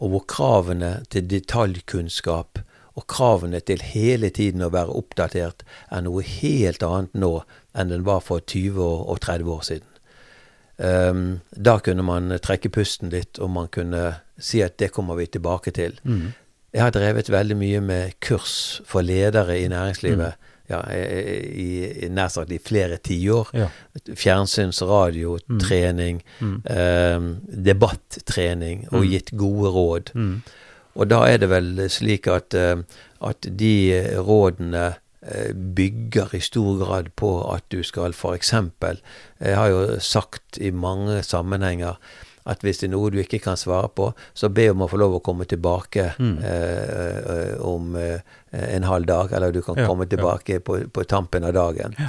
[0.00, 2.62] og hvor kravene til detaljkunnskap
[2.96, 7.42] og kravene til hele tiden å være oppdatert er noe helt annet nå
[7.74, 9.88] enn den var for 20 og 30 år siden.
[10.82, 15.26] Um, da kunne man trekke pusten litt, og man kunne si at det kommer vi
[15.26, 15.98] tilbake til.
[16.04, 16.32] Mm.
[16.72, 20.34] Jeg har drevet veldig mye med kurs for ledere i næringslivet
[20.72, 23.50] ja, i, nær sagt i flere tiår.
[23.52, 23.66] Ja.
[24.16, 25.58] Fjernsyns, radio, Mm.
[25.60, 26.62] trening, Mm.
[26.66, 27.20] eh,
[27.66, 29.10] debattrening og Mm.
[29.10, 30.12] gitt gode råd.
[30.94, 32.76] Og da er det vel slik at, eh,
[33.20, 33.72] at de
[34.18, 38.52] rådene eh, bygger i stor grad på at du skal f.eks.
[39.40, 41.96] Jeg har jo sagt i mange sammenhenger
[42.44, 44.98] at hvis det er noe du ikke kan svare på, så be om å få
[44.98, 46.38] lov å komme tilbake Mm.
[46.42, 48.18] eh, eh, om eh,
[48.50, 50.16] en halv dag, eller du kan Ja, komme ja.
[50.16, 51.94] tilbake på, på tampen av dagen.
[51.98, 52.08] Ja.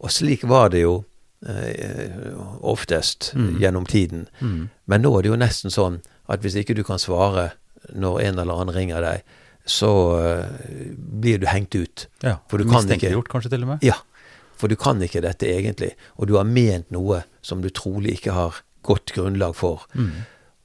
[0.00, 1.04] Og slik var det jo
[1.46, 2.08] eh,
[2.62, 3.58] oftest Mm.
[3.60, 4.28] gjennom tiden.
[4.40, 4.68] Mm.
[4.86, 7.52] Men nå er det jo nesten sånn at hvis ikke du kan svare
[7.94, 9.22] når en eller annen ringer deg,
[9.66, 9.90] så
[10.22, 12.06] eh, blir du hengt ut.
[12.22, 12.36] Ja.
[12.50, 13.82] For du kan ikke- gjort, kanskje til og med?
[13.82, 13.96] Ja,
[14.56, 18.32] for du kan ikke dette egentlig, og du har ment noe som du trolig ikke
[18.32, 19.86] har godt grunnlag for.
[19.94, 20.12] Mm.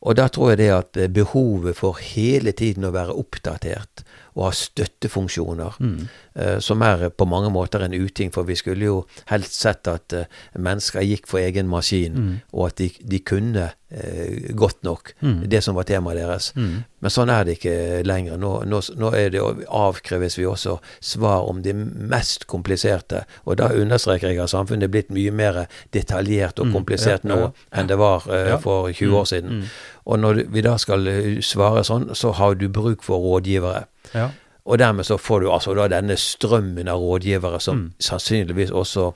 [0.02, 4.04] Og da tror jeg det at eh, behovet for hele tiden å være oppdatert,
[4.36, 6.08] å ha støttefunksjoner, Mm.
[6.36, 8.32] eh, som er på mange måter en uting.
[8.32, 10.26] For vi skulle jo helst sett at eh,
[10.58, 12.42] mennesker gikk for egen maskin, Mm.
[12.54, 15.50] og at de, de kunne eh, godt nok Mm.
[15.50, 16.54] det som var temaet deres.
[16.56, 16.84] Mm.
[17.02, 18.38] Men sånn er det ikke lenger.
[18.38, 23.26] Nå, nå, nå det, avkreves vi også svar om det mest kompliserte.
[23.46, 27.30] Og da understreker jeg at samfunnet er blitt mye mer detaljert og Mm, komplisert ja,
[27.30, 29.50] ja, nå enn det var eh, for 20 år siden.
[29.50, 29.64] Mm.
[30.06, 33.86] Og når vi da skal eh, svare sånn, så har du bruk for rådgivere.
[34.14, 34.30] Ja.
[34.66, 37.94] Og dermed så får du altså da denne strømmen av rådgivere som Mm.
[38.00, 39.14] sannsynligvis også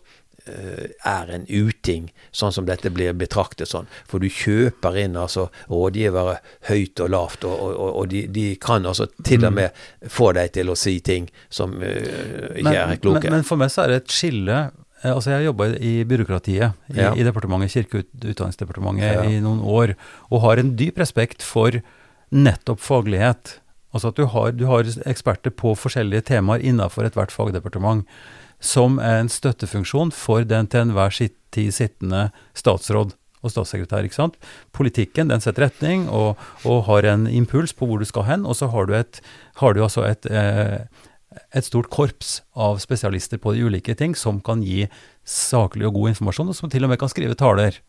[0.48, 3.88] uh, er en uting, sånn som dette blir betraktet sånn.
[4.06, 6.38] For du kjøper inn altså rådgivere
[6.70, 9.56] høyt og lavt, og, og, og- de, de kan altså til og Mm.
[9.56, 9.72] med
[10.10, 13.24] få deg til å si ting som uh, ikke er kloke.
[13.24, 14.72] Men, men for meg så er det et skille
[15.04, 17.14] eh, Altså Jeg har jobba i byråkratiet i, Ja.
[17.14, 19.24] i departementet, Kirke- og utdanningsdepartementet Ja.
[19.30, 19.96] i noen år,
[20.32, 21.72] og har en dyp respekt for
[22.32, 23.60] nettopp faglighet.
[23.96, 28.04] Altså at du har, du har eksperter på forskjellige temaer innafor ethvert fagdepartement,
[28.60, 31.16] som er en støttefunksjon for den til enhver
[31.56, 32.28] tid sittende
[32.58, 34.04] statsråd og statssekretær.
[34.04, 34.38] ikke sant?
[34.74, 38.58] Politikken den setter retning og, og har en impuls på hvor du skal hen, og
[38.60, 39.22] så har du, et,
[39.62, 40.88] har du altså et eh,
[41.56, 44.86] et stort korps av spesialister på de ulike ting som kan gi
[45.28, 47.80] saklig og god informasjon, og som til og med kan skrive taler.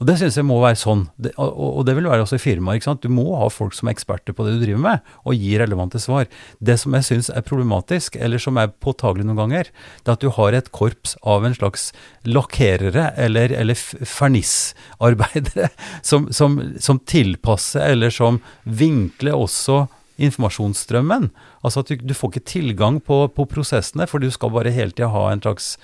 [0.00, 2.42] Og Det syns jeg må være sånn, det, og, og det vil være også i
[2.42, 2.78] firmaer.
[2.78, 3.04] ikke sant?
[3.04, 6.00] Du må ha folk som er eksperter på det du driver med, og gi relevante
[6.02, 6.26] svar.
[6.58, 9.70] Det som jeg syns er problematisk, eller som er påtagelig noen ganger,
[10.02, 11.92] det er at du har et korps av en slags
[12.26, 15.70] lakkerere eller, eller fernisarbeidere
[16.10, 19.84] som, som, som tilpasser, eller som vinkler også
[20.22, 21.30] informasjonsstrømmen.
[21.66, 24.94] Altså at du, du får ikke tilgang på, på prosessene, for du skal bare hele
[24.94, 25.74] tida ha en slags,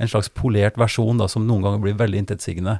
[0.00, 2.78] en slags polert versjon da, som noen ganger blir veldig intetsigende.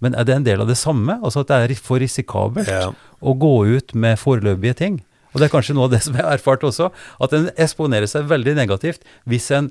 [0.00, 1.18] Men er det en del av det samme?
[1.22, 2.92] Altså at det er for risikabelt Ja.
[3.20, 5.00] å gå ut med foreløpige ting?
[5.34, 8.08] Og det er kanskje noe av det som jeg har erfart også, at en eksponerer
[8.10, 9.70] seg veldig negativt hvis en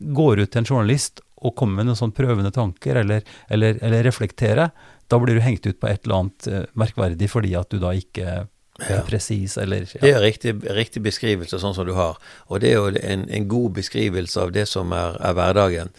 [0.00, 3.20] går ut til en journalist og kommer med noen sånn prøvende tanker, eller,
[3.52, 4.70] eller, eller reflekterer.
[5.12, 7.92] Da blir du hengt ut på et eller annet eh, merkverdig fordi at du da
[7.92, 8.46] ikke
[8.88, 9.02] Ja.
[9.06, 12.16] presis, eller Det er riktig, riktig beskrivelse sånn som du har.
[12.50, 15.92] Og det er jo en, en god beskrivelse av det som er, er hverdagen.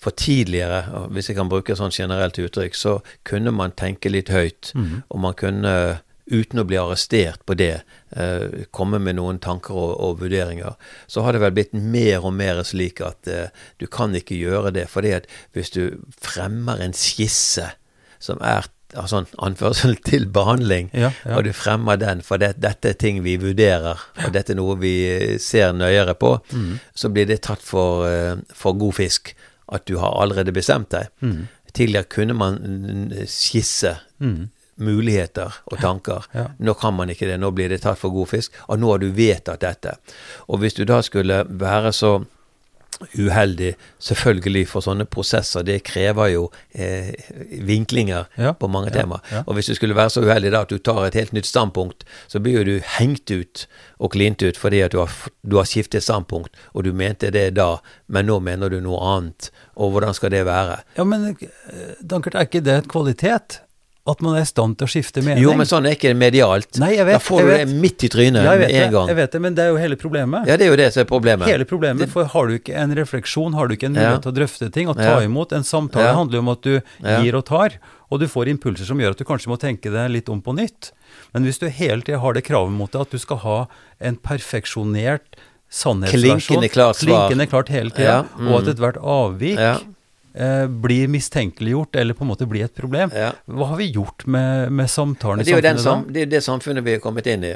[0.00, 4.72] For tidligere, hvis jeg kan bruke sånn generelt uttrykk, så kunne man tenke litt høyt.
[4.74, 5.02] Mhm.
[5.10, 5.72] Og man kunne,
[6.30, 7.82] uten å bli arrestert på det,
[8.16, 10.74] eh, komme med noen tanker og, og vurderinger.
[11.08, 13.48] Så har det vel blitt mer og mer slik at eh,
[13.80, 14.88] du kan ikke gjøre det.
[14.88, 17.70] fordi at hvis du fremmer en skisse
[18.20, 21.36] som er altså, anførsel til behandling, Ja, ja.
[21.36, 24.76] og du fremmer den, for det, dette er ting vi vurderer, og dette er noe
[24.80, 26.78] vi ser nøyere på, Mm.
[26.94, 29.34] så blir det tatt for, eh, for god fisk
[29.72, 31.08] at du har allerede bestemt deg.
[31.20, 31.48] Mm.
[31.72, 32.56] Tidligere kunne man
[33.28, 34.48] skisse Mm.
[34.78, 36.24] muligheter og tanker.
[36.34, 36.46] Ja.
[36.58, 38.98] Nå kan man ikke det, nå blir det tatt for god fisk, og nå har
[39.02, 39.96] du vedtatt dette.
[40.48, 42.12] Og hvis du da skulle være så
[43.18, 47.12] uheldig, selvfølgelig for sånne prosesser, det krever jo eh,
[47.68, 49.20] vinklinger Ja, på mange ja, temaer.
[49.32, 49.42] ja.
[49.46, 52.04] Og hvis du skulle være så uheldig da at du tar et helt nytt standpunkt,
[52.28, 53.66] så blir jo du hengt ut
[53.98, 55.10] og klint ut fordi at du har,
[55.46, 57.76] du har skiftet standpunkt, og du mente det da,
[58.08, 59.50] men nå mener du noe annet.
[59.78, 60.80] Og hvordan skal det være?
[60.98, 63.60] Ja, men eh, Dankert, er ikke det et kvalitet?
[64.08, 65.42] At man er i stand til å skifte mening?
[65.44, 66.78] Jo, men sånn er ikke medialt.
[66.80, 69.10] Nei, jeg vet, da får du det midt i trynet ja, med en gang.
[69.12, 70.48] Jeg vet det, men det er jo hele problemet.
[70.48, 71.50] Ja, det er jo det som er problemet.
[71.50, 74.38] Hele problemet, for har du ikke en refleksjon, har du ikke en mulighet til å
[74.38, 75.20] drøfte ting og ta Ja.
[75.26, 78.88] imot En samtale handler jo om at du gir og tar, og du får impulser
[78.88, 80.92] som gjør at du kanskje må tenke deg litt om på nytt.
[81.34, 83.58] Men hvis du hele tida har det kravet mot deg at du skal ha
[84.00, 85.36] en perfeksjonert
[85.68, 88.48] sannhetsversjon Klinkende klart klinkende klart hele tida, mm.
[88.48, 89.60] og at ethvert avvik
[90.68, 93.32] blir mistenkeliggjort eller på en måte blir et problem, Ja.
[93.46, 96.12] hva har vi gjort med, med samtalen i jo samfunnet sam, da?
[96.12, 97.54] det, er det samfunnet vi er kommet inn i,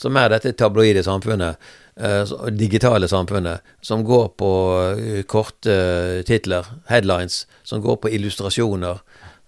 [0.00, 1.56] som er dette tabloide samfunnet,
[2.00, 4.50] uh, digitale samfunnet, som går på
[4.96, 9.02] uh, korte titler, headlines, som går på illustrasjoner.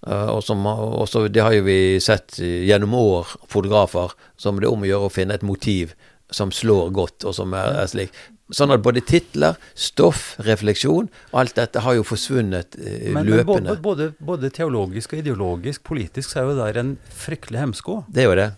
[0.07, 4.67] eh, og som også, Det har jo vi sett eh, gjennom år, fotografer, som det
[4.67, 5.95] er om å gjøre å finne et motiv
[6.31, 8.11] som slår godt, og som er, er slik.
[8.53, 13.77] Sånn at både titler, stoff, refleksjon, alt dette har jo forsvunnet eh, Men, men løpende.
[13.81, 18.03] både, både, både teologisk og ideologisk, politisk, så er jo der en fryktelig hemsko.
[18.05, 18.51] Det er jo det.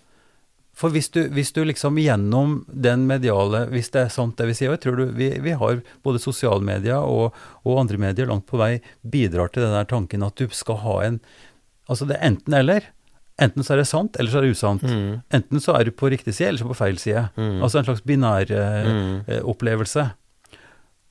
[0.78, 4.58] For hvis du, hvis du liksom gjennom den mediale, hvis det er sant det vi
[4.60, 8.45] sier, og jeg tror du, vi, vi har både sosialmedia og, og andre medier langt
[8.50, 11.21] på vei bidrar til den der tanken at du skal ha en
[11.88, 12.84] Altså det er enten eller.
[13.39, 14.82] Enten så er det sant, eller så er det usant.
[14.84, 15.21] Mm.
[15.38, 17.28] Enten så er du på riktig side, eller så på feil side.
[17.38, 17.60] Mm.
[17.62, 19.23] Altså en slags binær eh, Mm.
[19.28, 20.08] eh, opplevelse.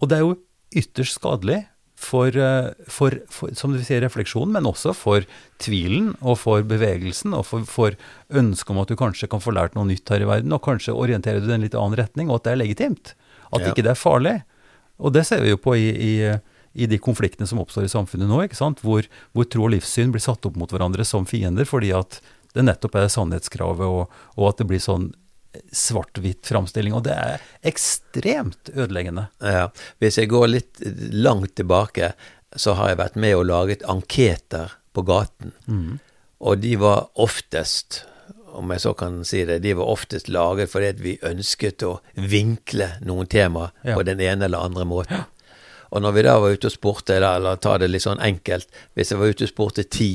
[0.02, 0.36] Og det er jo
[0.74, 1.60] ytterst skadelig
[1.96, 5.22] for, eh, for, for, som du sier, refleksjon, men også for
[5.62, 7.94] tvilen og for bevegelsen, og for, for
[8.34, 10.92] ønsket om at du kanskje kan få lært noe nytt her i verden, og kanskje
[10.98, 13.14] orienterer du deg i en litt annen retning, og at det er legitimt.
[13.52, 13.70] At Ja.
[13.70, 14.42] ikke det er farlig.
[14.98, 16.12] Og det ser vi jo på i, i,
[16.76, 18.42] i de konfliktene som oppstår i samfunnet nå?
[18.85, 22.20] Hvor, hvor tro og livssyn blir satt opp mot hverandre som fiender, fordi at
[22.56, 25.10] det nettopp er sannhetskravet, og, og at det blir sånn
[25.72, 26.94] svart-hvitt framstilling.
[26.96, 29.29] Og det er ekstremt ødeleggende.
[29.40, 29.68] Ja.
[30.02, 30.83] Hvis jeg går litt
[31.16, 32.12] langt tilbake,
[32.56, 35.54] så har jeg vært med og laget anketer på gaten.
[36.40, 38.02] Og de var oftest,
[38.56, 42.90] om jeg så kan si det, de var oftest laget fordi vi ønsket å vinkle
[43.04, 43.96] noen tema Ja.
[43.96, 45.24] på den ene eller andre måten.
[45.97, 48.69] Og når vi da var ute og spurte, eller, eller ta det litt sånn enkelt
[48.99, 50.11] Hvis jeg var ute og spurte ti,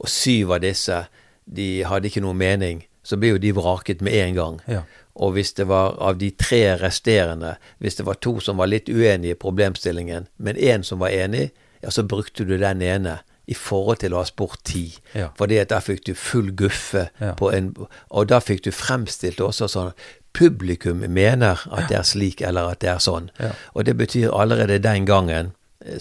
[0.00, 1.02] og syv av disse
[1.46, 4.56] de hadde ikke noe mening, så ble jo de vraket med en gang.
[4.66, 4.80] Ja.
[5.22, 8.90] Og hvis det var av de tre resterende, hvis det var to som var litt
[8.90, 11.52] uenige i problemstillingen, men én som var enig,
[11.84, 14.88] ja, så brukte du den ene i forhold til å ha spurt ti.
[15.14, 15.28] Ja.
[15.38, 17.34] At da fikk du full guffe Ja.
[17.38, 17.74] på en
[18.10, 19.92] Og da fikk du fremstilt også sånn
[20.36, 23.30] Publikum mener at det er slik, eller at det er sånn.
[23.40, 23.52] Ja.
[23.74, 25.52] Og det betyr allerede den gangen,
[25.84, 25.98] eh,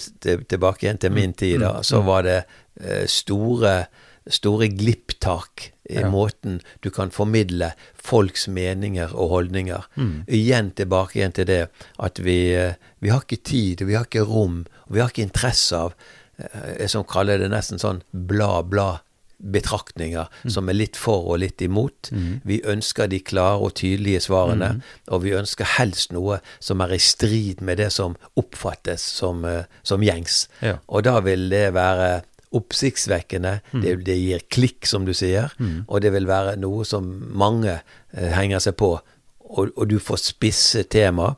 [0.49, 2.41] tilbake igjen til min tid, da, så var det
[2.81, 3.85] eh, store
[4.25, 6.09] store glipptak i Ja.
[6.09, 9.83] måten du kan formidle folks meninger og holdninger.
[9.95, 10.23] Mm.
[10.27, 11.69] Igjen tilbake igjen til det
[11.99, 15.27] at vi, eh, vi har ikke tid, vi har ikke rom, og vi har ikke
[15.29, 15.93] interesse av
[16.79, 18.01] jeg som kaller det nesten sånn
[19.45, 22.11] bla-bla-betraktninger, som er litt for og litt imot.
[22.43, 26.99] Vi ønsker de klare og tydelige svarene, og vi ønsker helst noe som er i
[26.99, 30.47] strid med det som oppfattes som, eh, som gjengs.
[30.61, 30.77] Ja.
[30.87, 32.23] Og da vil det være
[32.55, 35.51] oppsiktsvekkende, det, det gir klikk, som du sier,
[35.87, 37.03] og det vil være noe som
[37.35, 37.81] mange
[38.13, 38.99] eh, henger seg på.
[39.45, 41.35] Og, og du får spisse tema,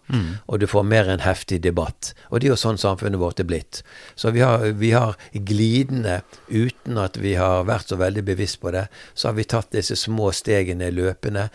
[0.47, 2.13] og du får mer enn heftig debatt.
[2.29, 3.81] Og det er jo sånn samfunnet vårt er blitt.
[4.15, 8.71] Så vi har, vi har glidende, uten at vi har vært så veldig bevisst på
[8.71, 11.49] det, så har vi tatt disse små stegene løpende.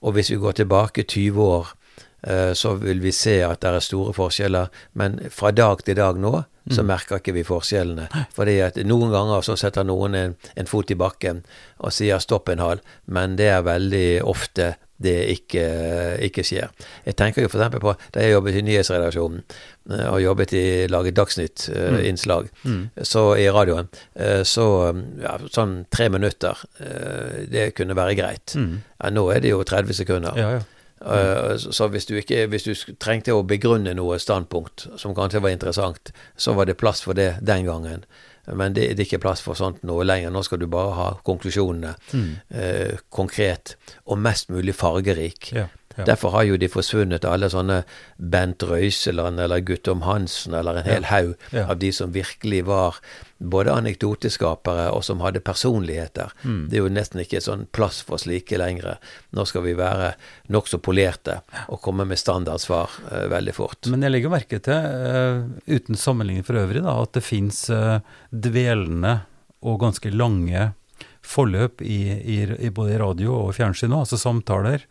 [0.00, 1.74] Og hvis vi går tilbake 20 år,
[2.22, 4.72] eh, så vil vi se at det er store forskjeller.
[4.94, 6.38] Men fra dag til dag nå
[6.72, 8.08] så merker ikke vi forskjellene.
[8.36, 11.42] Fordi at noen ganger så setter noen en, en fot i bakken
[11.78, 15.64] og sier stopp en hal, men det er veldig ofte det ikke,
[16.26, 16.70] ikke skjer.
[17.06, 17.76] Jeg tenker jo f.eks.
[17.78, 22.50] på da jeg jobbet i nyhetsredaksjonen eh, og jobbet i laget Dagsnytt-innslag
[23.06, 24.66] så i radioen, eh, så
[25.22, 28.56] ja, sånn tre minutter, eh, det kunne være greit.
[28.58, 30.38] Ja, nå er det jo 30 sekunder.
[30.38, 30.66] Ja, ja.
[30.98, 31.58] Mm.
[31.62, 35.54] Så så hvis du, ikke, hvis du trengte å begrunne noe standpunkt som kanskje var
[35.54, 38.02] interessant, så var det plass for det den gangen.
[38.54, 40.30] Men det, det er ikke plass for sånt noe lenger.
[40.30, 41.94] Nå skal du bare ha konklusjonene
[42.50, 43.76] eh, konkret
[44.06, 45.52] og mest mulig fargerik.
[45.52, 45.66] Ja,
[45.98, 46.04] ja.
[46.06, 47.80] Derfor har jo de forsvunnet alle sånne
[48.18, 51.66] Bent Røiseland eller Guttorm Hansen eller en hel haug Ja.
[51.72, 53.00] av de som virkelig var
[53.38, 56.32] både anekdoteskapere og som hadde personligheter.
[56.42, 56.64] Mm.
[56.70, 58.98] Det er jo nesten ikke sånn plass for slike lenger.
[59.36, 60.12] Nå skal vi være
[60.50, 63.90] nokså polerte og komme med standardsvar uh, veldig fort.
[63.92, 67.66] Men jeg legger merke til, uh, uten sammenligning for øvrig, da, at det fins
[68.30, 69.20] dvelende
[69.66, 70.70] og ganske lange
[71.28, 74.84] forløp i, i, i både radio og fjernsyn nå, altså samtaler,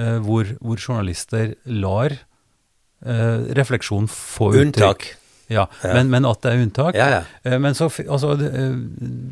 [0.00, 4.66] eh, hvor, hvor journalister lar eh, refleksjon få uttrykk.
[4.66, 5.08] Unntak.
[5.52, 5.68] Ja.
[5.82, 6.98] Men, men at det er unntak.
[6.98, 7.22] Ja, ja.
[7.42, 8.74] Eh, Men så, altså, det, eh,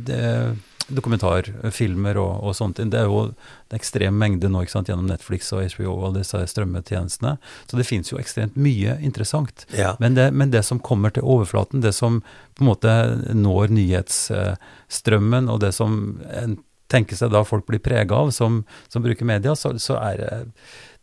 [0.08, 0.22] det,
[0.88, 5.48] dokumentarfilmer og, og sånt, det er jo en ekstrem mengde nå, ikke sant, gjennom Netflix
[5.56, 7.38] og HBO og alle disse strømmetjenestene.
[7.70, 9.64] Så det finnes jo ekstremt mye interessant.
[9.72, 9.94] Ja.
[10.02, 12.20] Men det, men det som kommer til overflaten, det som
[12.54, 12.94] på en måte
[13.32, 16.58] når nyhetsstrømmen, og det som en
[16.92, 18.62] tenker seg da folk blir prega av, som,
[18.92, 20.34] som bruker media, så, så er det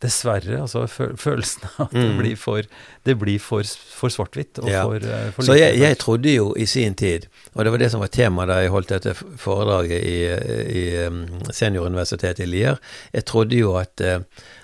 [0.01, 2.17] dessverre altså føl- følelsen av at det Mm.
[2.19, 2.61] blir for,
[3.05, 3.63] det blir for,
[3.95, 4.83] for svart-hvitt Ja.
[4.83, 7.91] for, eh, for Så jeg, jeg trodde jo i sin tid, og det var det
[7.91, 10.17] som var tema da jeg holdt dette foredraget i,
[10.81, 10.85] i
[11.53, 12.79] Senioruniversitetet i Lier,
[13.13, 14.19] jeg trodde jo at, eh,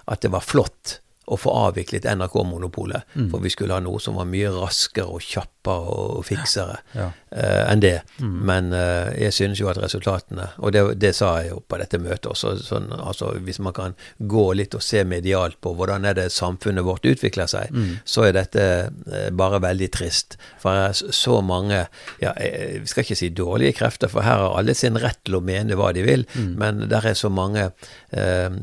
[0.07, 3.30] at det var flott å få avviklet NRK-monopolet, Mm.
[3.32, 7.09] for vi skulle ha noe som var mye raskere og kjappere og fiksere Ja.
[7.36, 8.01] uh, enn det.
[8.21, 8.38] Mm.
[8.45, 11.99] Men uh, jeg synes jo at resultatene, og det, det sa jeg jo på dette
[11.99, 16.13] møtet også, sånn, altså hvis man kan gå litt og se medialt på hvordan er
[16.13, 17.99] det samfunnet vårt utvikler seg, Mm.
[18.05, 18.63] så er dette
[19.11, 20.38] uh, bare veldig trist.
[20.61, 21.88] For det er så mange,
[22.21, 25.36] ja, jeg, vi skal ikke si dårlige krefter, for her har alle sin rett til
[25.36, 26.55] å mene hva de vil, Mm.
[26.57, 27.71] men der er så mange,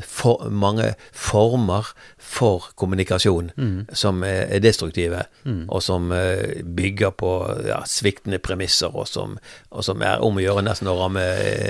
[0.07, 1.85] for, mange former
[2.19, 3.51] for for kommunikasjon
[3.93, 5.25] som er, destruktive, destruktive,
[5.69, 7.31] og som eh, bygger på
[7.67, 9.39] ja, sviktende premisser, og som,
[9.71, 11.23] og som er om å gjøre nesten å ramme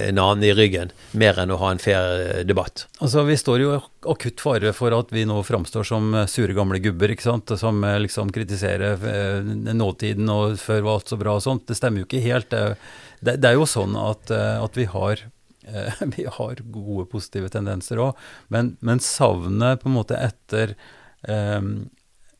[0.08, 2.86] en annen i ryggen, mer enn å ha en fair eh, debatt.
[3.00, 6.54] Altså, Vi står jo i akutt fare for at vi nå framstår som eh, sure
[6.54, 7.54] gamle gubber, ikke sant?
[7.58, 11.66] som eh, liksom kritiserer eh, nåtiden og før var alt så bra og sånt.
[11.68, 12.52] Det stemmer jo ikke helt.
[13.24, 15.30] Det, det, er jo sånn at, eh, at vi har eh,
[16.16, 18.14] vi har gode positive tendenser òg,
[18.48, 20.74] men, men savnet på en måte etter
[21.28, 21.60] eh,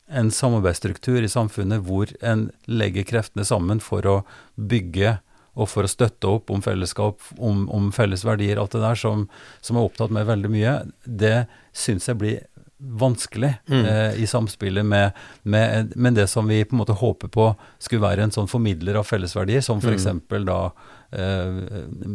[0.05, 4.17] en samarbeidsstruktur i samfunnet hvor en legger kreftene sammen for å
[4.55, 5.17] bygge
[5.55, 9.29] og for å støtte opp om fellesskap, om, om felles verdier, alt det der som,
[9.63, 10.73] som er opptatt med veldig mye,
[11.07, 12.41] det syns jeg blir
[12.77, 13.85] vanskelig Mm.
[13.87, 15.13] eh, i samspillet med,
[15.43, 17.45] med, med det som vi på en måte håper på
[17.79, 19.95] skulle være en sånn formidler av fellesverdier, som Mm.
[19.95, 20.45] f.eks.
[20.45, 20.71] da eh,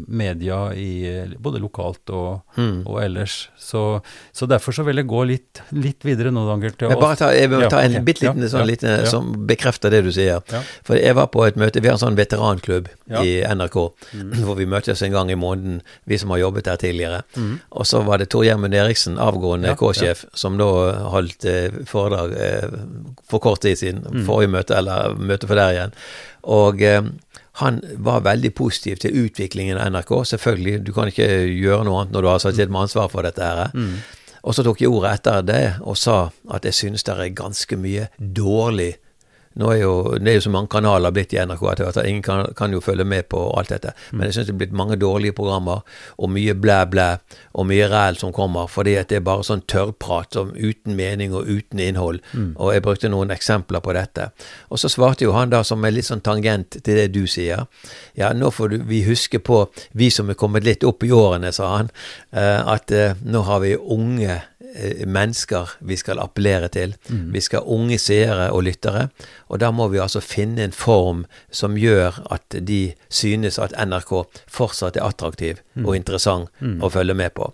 [0.09, 0.91] media i,
[1.39, 2.83] både lokalt og, Mm.
[2.87, 3.49] og ellers.
[3.59, 4.01] Så,
[4.33, 6.73] så derfor så vil jeg gå litt, litt videre nå, Dangel.
[6.77, 8.05] til Men bare ta, jeg vil Ja, ta en ok.
[8.05, 9.05] bitte liten Ja, sånn ja, liten ja.
[9.09, 10.43] som bekrefter det du sier.
[10.53, 10.63] Ja.
[10.85, 13.21] For jeg var på et møte, vi har en sånn veteranklubb Ja.
[13.21, 13.25] Mm.
[13.25, 13.77] i NRK,
[14.45, 17.23] hvor vi møtes en gang i måneden, vi som har jobbet der tidligere.
[17.37, 17.61] Mm.
[17.73, 20.65] Og så var det Tor Gjermund Eriksen, avgående Ja, K-sjef, som da
[21.11, 22.69] holdt eh, foredrag eh,
[23.29, 24.25] for kort tid siden, Mm.
[24.27, 25.93] forrige møte, eller møte for der igjen.
[26.45, 27.03] Og eh,
[27.59, 30.13] han var veldig positiv til utviklingen av NRK.
[30.33, 33.43] Selvfølgelig, du kan ikke gjøre noe annet når du har satt med ansvar for dette
[33.43, 33.75] her.
[33.75, 33.99] Mm.
[34.41, 37.77] Og så tok jeg ordet etter det og sa at jeg synes det er ganske
[37.77, 38.95] mye dårlig
[39.59, 42.23] nå er jo, Det er jo så mange kanaler blitt i NRK at at ingen
[42.23, 43.93] kan, kan jo følge med på alt dette.
[44.13, 45.81] Men jeg syns det er blitt mange dårlige programmer,
[46.19, 47.17] og mye blæ-blæ,
[47.55, 51.35] og mye ræl som kommer, fordi at det er bare sånn tørrprat som uten mening
[51.35, 52.21] og uten innhold.
[52.57, 54.31] Og jeg brukte noen eksempler på dette.
[54.71, 57.67] Og så svarte jo han da, som er litt sånn tangent til det du sier,
[58.15, 61.53] ja, nå får du, vi huske på, vi som er kommet litt opp i årene,
[61.53, 61.91] sa han,
[62.33, 64.41] eh, at eh, nå har vi unge
[65.07, 66.95] mennesker vi skal appellere til.
[67.33, 69.09] Vi skal ha unge seere og lyttere.
[69.49, 74.13] Og da må vi altså finne en form som gjør at de synes at NRK
[74.49, 76.49] fortsatt er attraktiv og interessant
[76.81, 77.51] å følge med på.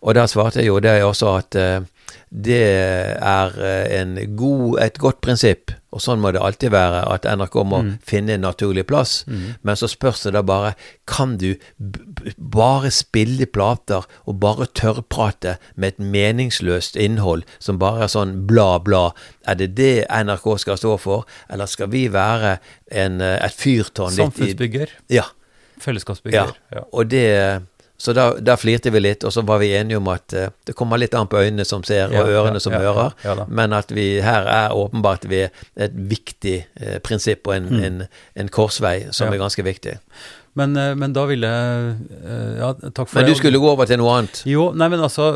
[0.00, 1.80] Og da svarte jeg jo det også at eh,
[2.30, 7.24] det er eh, en god, et godt prinsipp, og sånn må det alltid være, at
[7.24, 9.22] NRK må finne en naturlig plass.
[9.64, 10.74] Men så spørs det da bare
[11.08, 11.54] Kan du
[12.36, 18.76] bare spille plater og bare tørrprate med et meningsløst innhold som bare er sånn bla,
[18.84, 19.08] bla?
[19.48, 22.58] Er det det NRK skal stå for, eller skal vi være
[22.92, 24.94] en, eh, et fyrtårn litt i Samfunnsbygger.
[25.12, 25.24] Ja.
[25.80, 26.54] Fellesskapsbygger.
[26.74, 26.84] Ja.
[26.92, 27.26] Og det
[27.98, 30.74] så da, da flirte vi litt, og så var vi enige om at uh, det
[30.78, 33.14] kommer litt an på øynene som ser, og ørene som hører,
[33.48, 38.02] men at vi her er åpenbart ved et viktig uh, prinsipp og en, en,
[38.34, 39.34] en korsvei som Mm.
[39.34, 39.98] Er ganske viktig.
[40.58, 43.34] Men, eh, men da vil jeg eh, Ja, takk for Men det.
[43.36, 44.40] du skulle gå over til noe annet.
[44.48, 45.28] Jo, nei, men altså,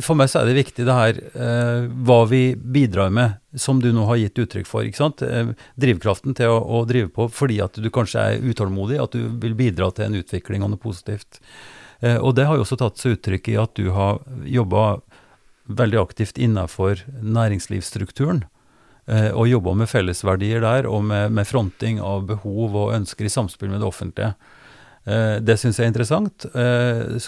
[0.00, 3.90] for meg så er det viktig det her eh, hva vi bidrar med, som du
[3.92, 4.86] nå har gitt uttrykk for.
[4.86, 5.24] ikke sant?
[5.26, 9.26] Eh, drivkraften til å, å drive på fordi at du kanskje er utålmodig, at du
[9.42, 11.42] vil bidra til en utvikling og noe positivt.
[12.02, 15.00] Eh, og det har jo også tatt seg uttrykk i at du har jobba
[15.70, 18.44] veldig aktivt innenfor næringslivsstrukturen.
[19.06, 23.32] eh, Og jobba med fellesverdier der, og med, med fronting av behov og ønsker i
[23.32, 24.34] samspill med det offentlige.
[25.06, 26.46] Eh, Det syns jeg er interessant.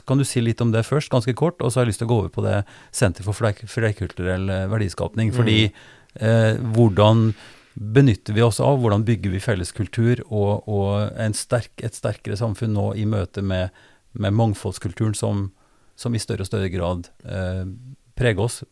[0.07, 1.61] Kan du si litt om det først, ganske kort?
[1.61, 5.33] Og så har jeg lyst til å gå over på det Senter for flerkulturell verdiskapning.
[5.33, 5.73] Fordi
[6.21, 7.33] eh, hvordan
[7.75, 12.75] benytter vi oss av, hvordan bygger vi felles kultur og, og sterk, et sterkere samfunn
[12.77, 13.71] nå i møte med,
[14.13, 15.51] med mangfoldskulturen som,
[15.97, 17.65] som i større og større grad eh,
[18.19, 18.63] preger oss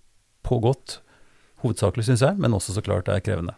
[0.46, 0.98] på godt.
[1.64, 3.56] Hovedsakelig, syns jeg, men også så klart er krevende.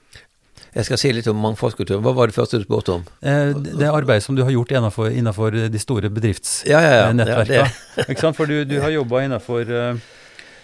[0.73, 2.01] Jeg skal si litt om mangfoldskultur.
[2.01, 3.05] Hva var det første du spurte om?
[3.21, 7.27] Eh, det det arbeidet som du har gjort innenfor, innenfor de store bedriftsnettverkene.
[7.29, 8.07] Ja, ja, ja.
[8.07, 8.33] eh, ja?
[8.33, 10.01] For du, du har jobba innenfor eh,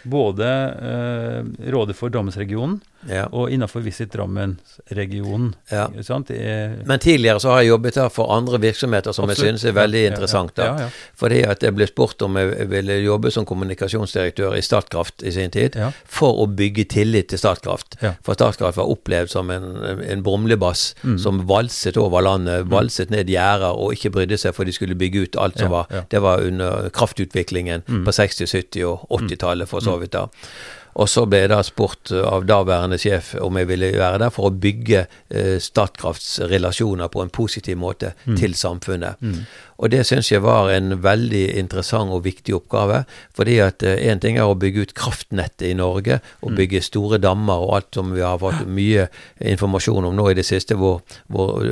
[0.09, 0.49] både
[0.89, 5.55] eh, Rådet for Drammensregionen ja, og innenfor Visit Drammen-regionen.
[5.71, 5.87] ja.
[6.87, 9.39] Men tidligere så har jeg jobbet her for andre virksomheter som absolutt.
[9.47, 10.03] jeg synes er veldig
[10.67, 15.23] Ja, ja, Fordi at jeg ble spurt om jeg ville jobbe som kommunikasjonsdirektør i Statkraft
[15.23, 17.97] i sin tid, for å bygge tillit til Statkraft.
[18.25, 19.69] For Statkraft var opplevd som en,
[20.03, 21.19] en brumlebass Mm.
[21.19, 25.23] som valset over landet, valset ned gjerder og ikke brydde seg for de skulle bygge
[25.23, 25.87] ut alt som var.
[26.11, 28.05] Det var under kraftutviklingen Mm.
[28.05, 30.11] på 60-, 70- og 80-tallet, for så vidt.
[30.13, 30.27] da.
[30.97, 34.49] Og så ble jeg da spurt av daværende sjef om jeg ville være der for
[34.49, 38.37] å bygge eh, Statkrafts relasjoner på en positiv måte Mm.
[38.37, 39.17] til samfunnet.
[39.79, 43.05] Og det syns jeg var en veldig interessant og viktig oppgave.
[43.37, 47.63] Fordi at én ting er å bygge ut kraftnettet i Norge, og bygge store dammer
[47.63, 49.07] og alt som vi har fått mye
[49.39, 51.01] informasjon om nå i det siste, hvor,
[51.31, 51.63] hvor,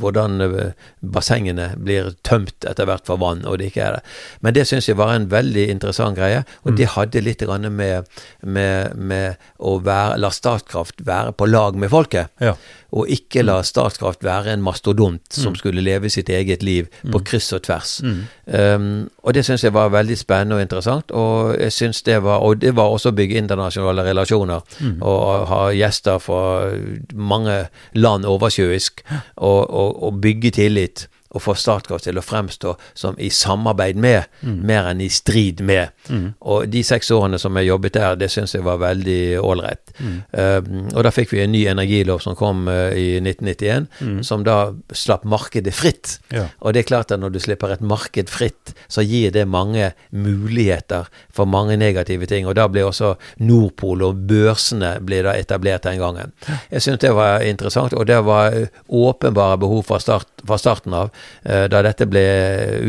[0.00, 4.02] hvordan eh, bassengene blir tømt etter hvert for vann, og det ikke er det.
[4.42, 8.02] Men det syns jeg var en veldig interessant greie, og det hadde litt med
[8.42, 12.32] med, med å være, la Statkraft være på lag med folket.
[12.42, 12.54] Ja.
[12.92, 17.52] Og ikke la Statkraft være en mastodont som skulle leve sitt eget liv på kryss
[17.56, 18.02] og tvers.
[18.46, 21.10] Um, og det syns jeg var veldig spennende og interessant.
[21.10, 24.60] Og jeg synes det var Og det var også å bygge internasjonale relasjoner.
[25.00, 26.72] Og ha gjester fra
[27.14, 29.02] mange land oversjøisk.
[29.36, 31.08] Og, og, og bygge tillit.
[31.32, 35.92] Og få Statkraft til å fremstå som i samarbeid med, mer enn i strid med.
[36.40, 39.92] Og de seks årene som jeg jobbet der, det syns jeg var veldig ålreit.
[40.02, 43.88] Um, og da fikk vi en ny energilov som kom uh, i 1991,
[44.26, 44.58] som da
[44.96, 46.18] slapp markedet fritt.
[46.34, 46.48] Ja.
[46.60, 49.92] Og det er klart at når du slipper et marked fritt, så gir det mange
[50.10, 52.48] muligheter for mange negative ting.
[52.48, 56.34] Og da ble også Nordpol og børsene ble da etablert den gangen.
[56.70, 58.56] Jeg syns det var interessant, og det var
[58.88, 61.12] åpenbare behov fra, start, fra starten av,
[61.42, 62.24] da dette ble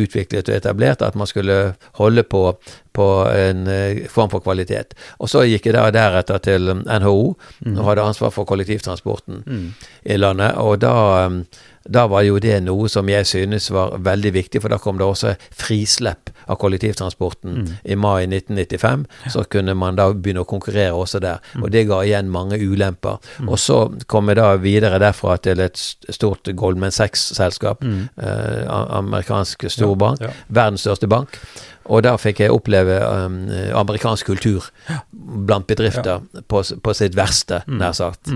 [0.03, 2.43] utviklet og etablert, at man skulle holde på
[2.93, 4.93] på en uh, form for kvalitet.
[5.19, 7.19] Og så gikk jeg da deretter til NHO NHO
[7.77, 9.43] og hadde ansvar for kollektivtransporten
[10.05, 10.55] i landet.
[10.61, 10.93] Og da,
[11.27, 11.43] um,
[11.89, 15.05] da var jo det noe som jeg synes var veldig viktig, for da kom det
[15.07, 19.05] også frislepp av kollektivtransporten i mai 1995.
[19.33, 23.19] Så kunne man da begynne å konkurrere også der, og det ga igjen mange ulemper.
[23.47, 23.81] Og så
[24.11, 25.79] kom jeg da videre derfra til et
[26.13, 30.33] stort Goldman Sachs-selskap, eh, amerikansk storbank, Ja, ja.
[30.49, 31.39] verdens største bank.
[31.91, 33.39] Og der fikk jeg oppleve um,
[33.75, 34.69] amerikansk kultur
[35.11, 38.31] blant bedrifter på, på sitt verste, nær sagt.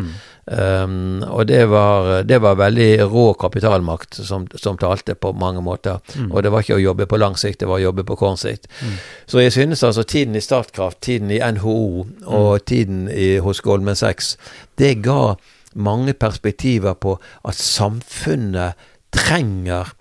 [0.47, 6.01] Um, og det var, det var veldig rå kapitalmakt som, som talte på mange måter.
[6.29, 8.41] Og det var ikke å jobbe på lang sikt, det var å jobbe på kort
[8.43, 8.67] sikt.
[9.25, 11.77] Så jeg synes altså tiden i Statkraft, tiden i NHO
[12.25, 14.35] og tiden i, hos Goldman Sachs,
[14.77, 15.37] det ga
[15.77, 19.93] mange perspektiver på at samfunnet trenger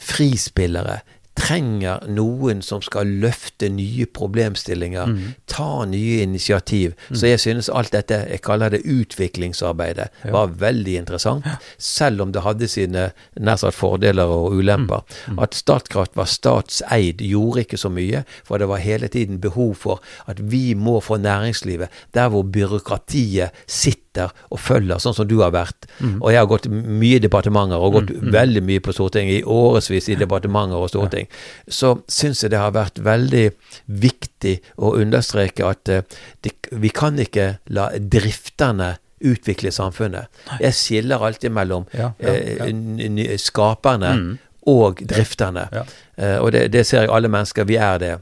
[0.00, 1.00] frispillere.
[1.38, 5.14] Trenger noen som skal løfte nye problemstillinger,
[5.50, 6.92] ta nye initiativ.
[7.10, 11.48] Så jeg synes alt dette, jeg kaller det utviklingsarbeidet, var veldig interessant.
[11.78, 13.08] Selv om det hadde sine
[13.40, 15.02] nær sagt fordeler og ulemper.
[15.40, 20.04] At Statkraft var statseid gjorde ikke så mye, for det var hele tiden behov for
[20.30, 24.01] at vi må få næringslivet der hvor byråkratiet sitter
[24.50, 25.86] og følger, sånn som du har vært.
[26.20, 30.08] Og jeg har gått mye i departementer, og gått veldig mye på Stortinget, i årevis
[30.12, 31.26] i departementer og storting.
[31.68, 33.46] Så syns jeg det har vært veldig
[33.88, 36.02] viktig å understreke at uh,
[36.44, 40.26] det, vi kan ikke la drifterne utvikle samfunnet.
[40.60, 42.64] Jeg skiller alltid mellom Ja, ja, ja.
[42.66, 45.68] n- skaperne og drifterne.
[45.72, 45.84] Ja.
[46.16, 48.12] Eh, og det, det ser jeg alle mennesker, vi er det.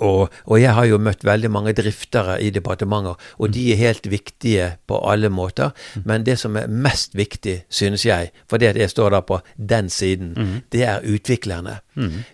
[0.00, 4.10] Og, og jeg har jo møtt veldig mange driftere i departementer, og de er helt
[4.10, 5.72] viktige på alle måter.
[6.04, 9.90] Men det som er mest viktig, synes jeg, for at jeg står da på den
[9.90, 11.80] siden, det er utviklerne.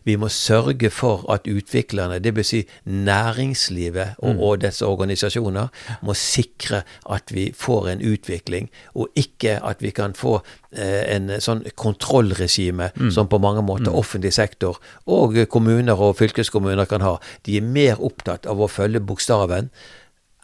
[0.04, 2.48] Vi må sørge for at utviklerne, dvs.
[2.48, 5.68] Si næringslivet og, og dets organisasjoner,
[6.02, 10.38] må sikre at vi får en utvikling, og ikke at vi kan få
[10.72, 17.04] eh, en sånn kontrollregime som på mange måter offentlig sektor og kommuner og fylkeskommuner kan
[17.04, 17.16] ha.
[17.48, 19.72] De er mer opptatt av å følge bokstaven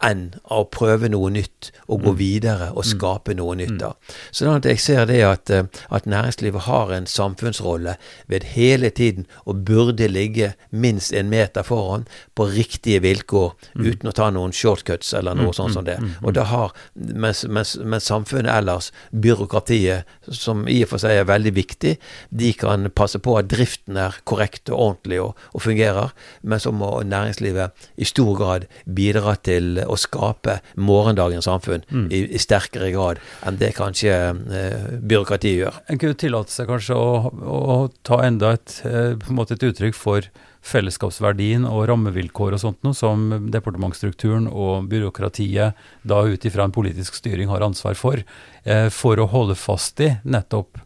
[0.03, 3.77] enn å prøve noe nytt og gå videre og skape noe nytt.
[3.79, 3.93] da.
[4.35, 7.95] Sånn at jeg ser det at, eh, at næringslivet har en samfunnsrolle
[8.27, 14.13] ved hele tiden og burde ligge minst en meter foran på riktige vilkår, uten å
[14.13, 15.97] ta noen shortcuts eller noe sånt som det.
[16.23, 21.29] Og da har, mens, mens, mens samfunnet ellers, byråkratiet, som i og for seg er
[21.29, 21.95] veldig viktig,
[22.29, 26.71] de kan passe på at driften er korrekt og ordentlig og, og fungerer, men så
[26.75, 33.21] må næringslivet i stor grad bidra til å skape morgendagens samfunn i, i sterkere grad
[33.45, 35.79] enn det kanskje eh, byråkratiet gjør.
[35.91, 37.77] En kunne tillate seg kanskje å, å
[38.07, 40.29] ta enda et, eh, et uttrykk for
[40.65, 45.77] fellesskapsverdien og rammevilkår og sånt noe, som departementsstrukturen og byråkratiet
[46.07, 48.23] da ut ifra en politisk styring har ansvar for,
[48.63, 50.79] eh, for å holde fast i nettopp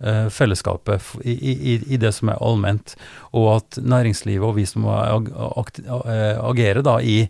[0.00, 2.96] eh, fellesskapet i, i, i det som er allment,
[3.32, 7.22] og at næringslivet og vi som må eh, agere da i,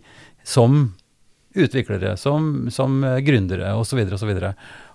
[0.47, 0.93] som
[1.53, 4.33] utviklere, som, som eh, gründere osv., osv.,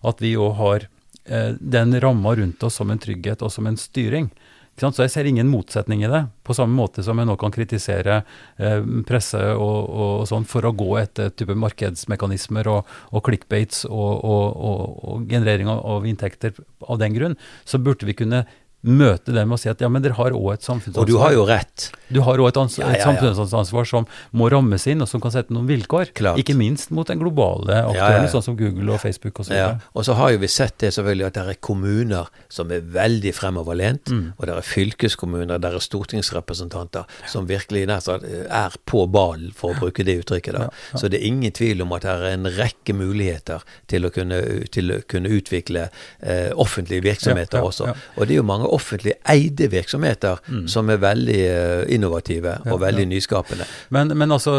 [0.02, 0.88] at vi òg har
[1.24, 4.30] eh, den ramma rundt oss som en trygghet og som en styring.
[4.76, 8.18] Så jeg ser ingen motsetning i det, på samme måte som jeg nå kan kritisere
[8.60, 14.20] eh, presse og, og sånn for å gå etter type markedsmekanismer og, og clickbaits og,
[14.20, 16.52] og, og, og generering av, av inntekter
[16.84, 18.44] av den grunn, så burde vi kunne
[18.86, 21.02] møte dem og si at ja, men dere har òg et samfunnsansvar.
[21.02, 21.88] Og du har jo rett.
[22.08, 25.20] Du har òg et, ja, Ja, ja, et samfunnsansvar som må rammes inn, og som
[25.20, 26.12] kan sette noen vilkår.
[26.14, 26.38] Klart.
[26.38, 29.52] Ikke minst mot den globale aktørene, sånn som Google og Facebook osv.
[29.58, 29.72] Ja.
[29.94, 33.34] Og så har jo vi sett det selvfølgelig at det er kommuner som er veldig
[33.34, 34.32] fremoverlent, Mm.
[34.38, 40.04] og det er fylkeskommuner, det er stortingsrepresentanter som virkelig er på ballen, for å bruke
[40.04, 40.52] det uttrykket.
[40.52, 40.68] da.
[40.94, 44.40] Så det er ingen tvil om at det er en rekke muligheter til å kunne,
[44.70, 45.88] til å kunne utvikle
[46.22, 47.94] eh, offentlige virksomheter også.
[48.16, 53.06] Og det er jo mange offentlig eide virksomheter som er veldig eh, innovative og veldig
[53.10, 53.66] nyskapende.
[53.94, 54.56] Men, men altså,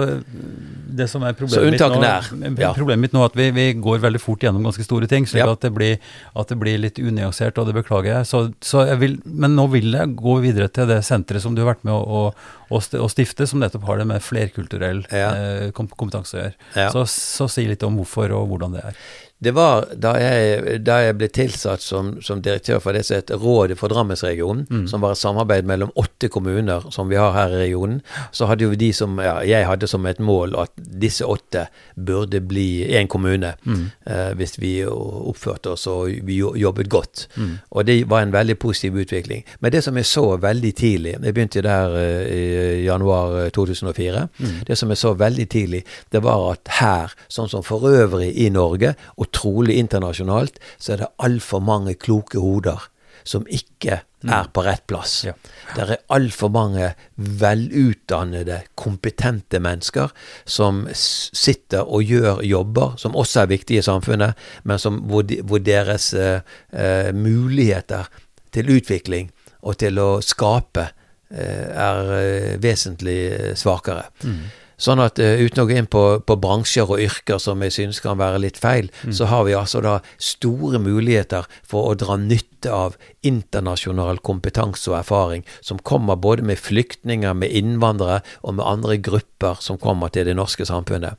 [0.98, 2.72] det som er problemet mitt nå, er, ja.
[2.76, 5.44] problemet mitt nå er at vi, vi går veldig fort gjennom ganske store ting, slik
[5.44, 5.52] Ja.
[5.54, 5.98] at, det blir,
[6.38, 8.30] at det blir litt unyansert, og det beklager jeg.
[8.30, 11.62] Så, så jeg vil, men nå vil jeg gå videre til det senteret som du
[11.64, 15.30] har vært med å, å, å stifte, som nettopp har det med flerkulturell Ja.
[15.38, 16.56] eh, kompetanse å gjøre.
[16.76, 16.90] Ja.
[16.96, 19.00] Så, så si litt om hvorfor og hvordan det er.
[19.40, 23.38] Det var da jeg, da jeg ble tilsatt som, som direktør for det som heter
[23.38, 24.88] Rådet for Drammensregionen, Mm.
[24.90, 28.00] som var et samarbeid mellom åtte kommuner som vi har her i regionen,
[28.34, 32.42] så hadde jo de som ja, Jeg hadde som et mål at disse åtte burde
[32.42, 33.92] bli én kommune Mm.
[34.08, 37.28] eh, hvis vi oppførte oss og vi jobbet godt.
[37.38, 37.60] Mm.
[37.72, 39.44] Og det var en veldig positiv utvikling.
[39.60, 42.34] Men det som jeg så veldig tidlig Jeg begynte der eh,
[42.82, 44.28] i januar eh, 2004.
[44.40, 44.66] Mm.
[44.68, 48.50] Det som jeg så veldig tidlig, det var at her, sånn som for øvrig i
[48.50, 52.90] Norge, og trolig internasjonalt, så er det altfor mange kloke hoder
[53.28, 55.20] som ikke er på rett plass.
[55.28, 55.34] Ja.
[55.76, 60.14] Det er altfor mange velutdannede, kompetente mennesker
[60.46, 65.42] som sitter og gjør jobber som også er viktige i samfunnet, men som, hvor, de,
[65.44, 66.40] hvor deres uh,
[66.74, 68.10] uh, muligheter
[68.56, 73.20] til utvikling og til å skape uh, er eh, vesentlig
[73.60, 74.08] svakere.
[74.24, 74.48] svakere.
[74.78, 78.02] Sånn at uh, uten å gå inn på, på bransjer og yrker som jeg synes
[78.04, 82.74] kan være litt feil, så har vi altså da store muligheter for å dra nytte
[82.74, 88.98] av internasjonal kompetanse og erfaring som kommer både med flyktninger, med innvandrere og med andre
[89.02, 91.18] grupper som kommer til det norske samfunnet.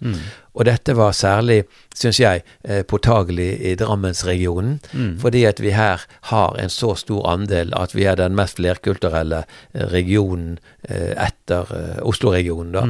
[0.58, 1.62] Og dette var særlig,
[1.94, 4.80] syns jeg, eh, påtagelig i Drammensregionen,
[5.20, 9.44] fordi at vi her har en så stor andel at vi er den mest flerkulturelle
[9.74, 11.70] eh, regionen eh, etter
[12.02, 12.82] Oslo-regionen, da,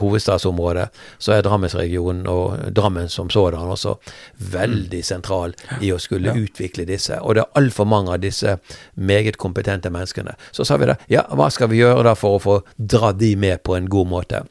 [0.00, 0.88] hovedstadsområdet.
[1.18, 3.96] Så er Drammensregionen og Drammen som sådan også
[4.38, 7.20] veldig sentral i å skulle utvikle disse.
[7.20, 8.58] Og det er altfor mange av disse
[8.94, 10.36] meget kompetente menneskene.
[10.52, 13.36] Så sa vi da, ja, hva skal vi gjøre da for å få dra de
[13.36, 14.44] med på en god måte?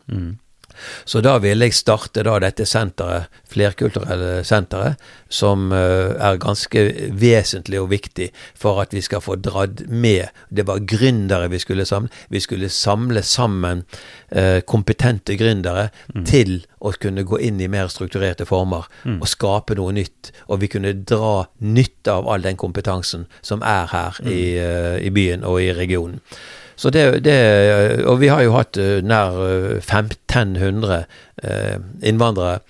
[1.06, 6.86] Så da ville jeg starte da dette senteret, flerkulturelle senteret, som eh, er ganske
[7.20, 8.30] vesentlig og viktig
[8.60, 10.30] for at vi skal få dratt med.
[10.50, 12.12] Det var gründere vi skulle samle.
[12.30, 13.86] Vi skulle samle sammen
[14.30, 15.90] eh, kompetente gründere
[16.28, 18.90] til å kunne gå inn i mer strukturerte former
[19.22, 20.34] og skape noe nytt.
[20.52, 25.14] Og vi kunne dra nytte av all den kompetansen som er her i, eh, i
[25.14, 26.20] byen og i regionen.
[26.76, 27.38] Så det, det,
[28.10, 31.04] og vi har jo hatt eh, nær eh, 1500
[31.44, 32.62] eh, innvandrere,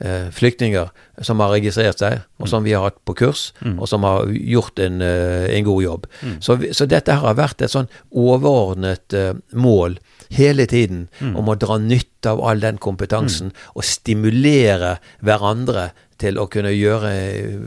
[0.00, 0.90] eh, flyktninger,
[1.24, 4.78] som har registrert seg, og som vi har hatt på kurs, og som har gjort
[4.84, 6.08] en, en god jobb.
[6.44, 9.16] Så, så dette har vært et sånn overordnet
[9.56, 9.96] mål
[10.36, 11.06] hele tiden
[11.38, 17.12] om å dra nytte av all den kompetansen og stimulere hverandre til å kunne gjøre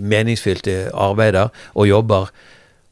[0.01, 2.29] meningsfylte arbeider og jobber.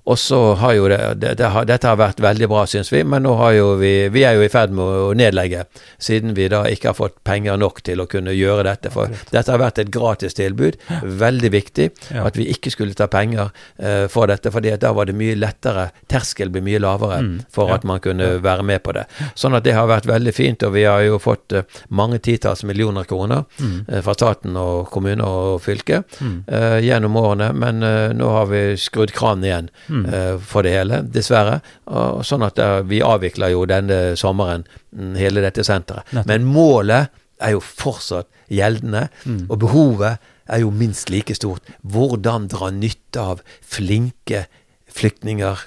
[0.08, 3.02] Og så har jo det, det, det har, Dette har vært veldig bra, syns vi,
[3.04, 5.66] men nå har jo vi Vi er jo i ferd med å nedlegge,
[6.00, 8.92] siden vi da ikke har fått penger nok til å kunne gjøre dette.
[8.94, 10.80] For dette har vært et gratis tilbud.
[11.04, 12.24] Veldig viktig Ja.
[12.28, 13.50] at vi ikke skulle ta penger
[13.84, 15.90] uh, for dette, fordi da var det mye lettere.
[16.08, 17.20] Terskel ble mye lavere
[17.54, 17.76] for ja.
[17.76, 19.06] at man kunne være med på det.
[19.36, 22.64] Sånn at det har vært veldig fint, og vi har jo fått uh, mange titalls
[22.68, 27.84] millioner kroner eh, fra staten og kommuner og fylke eh, gjennom årene, men
[28.18, 29.70] nå har vi skrudd kranen igjen
[30.06, 31.60] eh, for det hele, dessverre.
[31.90, 36.06] Og, sånn at uh, vi avvikler jo denne sommeren mm, hele dette senteret.
[36.14, 36.30] Nettopp.
[36.30, 37.10] Men målet
[37.44, 39.08] er jo fortsatt gjeldende,
[39.50, 40.18] og behovet
[40.48, 41.66] er jo minst like stort.
[41.84, 44.46] Hvordan dra nytte av flinke
[44.88, 45.60] flyktninger,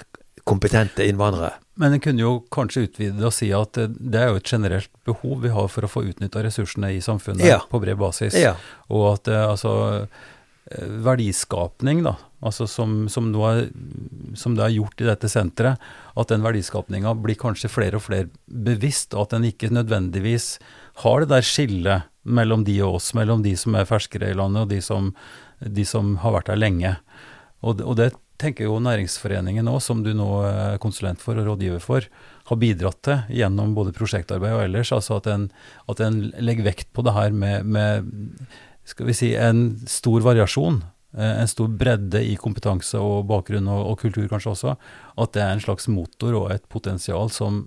[0.43, 1.53] kompetente innvandrere?
[1.79, 4.89] Men en kunne jo kanskje utvide og si at eh, det er jo et generelt
[5.07, 7.61] behov vi har for å få utnytta ressursene i samfunnet Ja.
[7.69, 8.35] på bred basis.
[8.37, 8.55] Ja.
[8.89, 9.71] Og at altså
[10.71, 13.67] verdiskapning, da, altså som, som, er,
[14.37, 15.81] som det er gjort i dette senteret,
[16.17, 20.55] at den verdiskapninga blir kanskje flere og flere bevisst, og at den ikke nødvendigvis
[21.05, 24.65] har det der skillet mellom de og oss, mellom de som er ferskere i landet,
[24.65, 25.13] og de som,
[25.61, 26.95] de som har vært her lenge.
[27.61, 28.11] Og, og det
[28.41, 32.07] tenker jo Næringsforeningen òg, som du nå er konsulent for og rådgiver for,
[32.49, 34.91] har bidratt til gjennom både prosjektarbeid og ellers.
[34.95, 35.45] Altså at en,
[35.91, 38.09] at en legger vekt på det her med, med
[38.89, 40.81] skal vi si, en stor variasjon
[41.17, 44.75] en stor bredde i kompetanse og bakgrunn og, og kultur kanskje også,
[45.19, 47.65] at det er en slags motor og et potensial som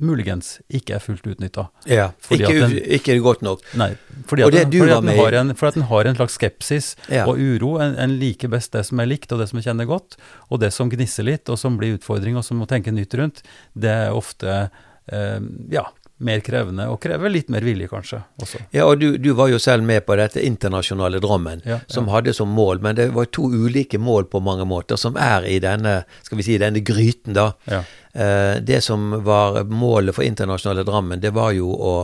[0.00, 1.66] muligens ikke er fullt utnytta.
[1.90, 3.60] Ja, Fordi ikke, den- ikke godt nok.
[3.76, 3.90] Nei,
[4.30, 6.94] fordi at, den, fordi at den har en, for at den har en slags skepsis
[7.12, 7.26] Ja.
[7.28, 7.74] og uro.
[7.84, 10.16] En, en liker best det som er likt, og det som er kjenner godt.
[10.48, 13.42] Og det som gnisser litt, og som blir utfordring, og som må tenke nytt rundt,
[13.76, 14.70] det er ofte
[15.12, 15.84] eh, ja,
[16.20, 18.60] mer krevende, og krever litt mer vilje, kanskje, også.
[18.76, 22.16] Ja, og du, du var jo selv med på dette internasjonale Drammen, Ja, som ja.
[22.18, 25.58] hadde som mål, men det var to ulike mål på mange måter, som er i
[25.64, 27.50] denne, skal vi si, denne gryten, da.
[27.70, 27.82] Ja.
[28.12, 31.94] Eh, det som var målet for internasjonale Drammen, det var jo å,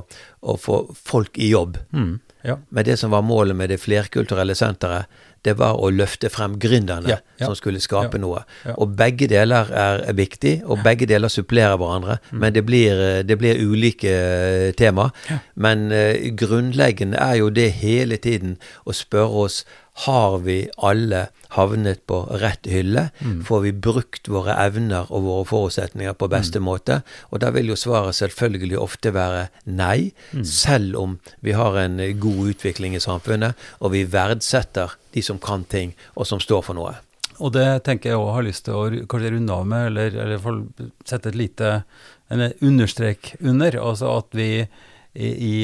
[0.41, 1.77] å få folk i jobb.
[1.93, 2.14] Mm,
[2.47, 2.57] ja.
[2.69, 5.11] Men det som var målet med det flerkulturelle senteret,
[5.45, 7.47] det var å løfte frem gründerne Ja, ja.
[7.47, 8.43] som skulle skape Ja, noe.
[8.76, 12.18] Og begge deler er, er viktig, og begge deler supplerer hverandre.
[12.30, 12.39] Mm.
[12.43, 15.11] Men det blir, det blir ulike eh, tema.
[15.55, 19.64] Men uh, grunnleggende er jo det hele tiden å spørre oss
[20.05, 21.23] har vi alle
[21.57, 23.07] havnet på rett hylle?
[23.25, 23.39] Mm.
[23.49, 26.99] Får vi brukt våre evner og våre forutsetninger på beste måte?
[27.33, 30.13] Og da vil jo svaret selvfølgelig ofte være nei,
[30.45, 35.65] selv om vi har en god utvikling i samfunnet, og vi verdsetter de som kan
[35.65, 36.93] ting, og som står for noe.
[37.37, 40.93] Og det tenker jeg òg har lyst til å kanskje runde av med, eller, eller
[41.09, 41.73] sette et lite
[42.33, 43.77] en understrek under.
[43.81, 45.57] Altså at vi i, i,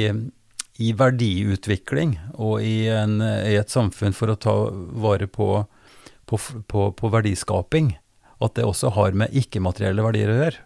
[0.80, 5.64] i verdiutvikling og i, en, i et samfunn for å ta vare på,
[6.28, 7.94] på, på, på verdiskaping,
[8.42, 10.64] at det også har med ikke-materielle verdier å gjøre.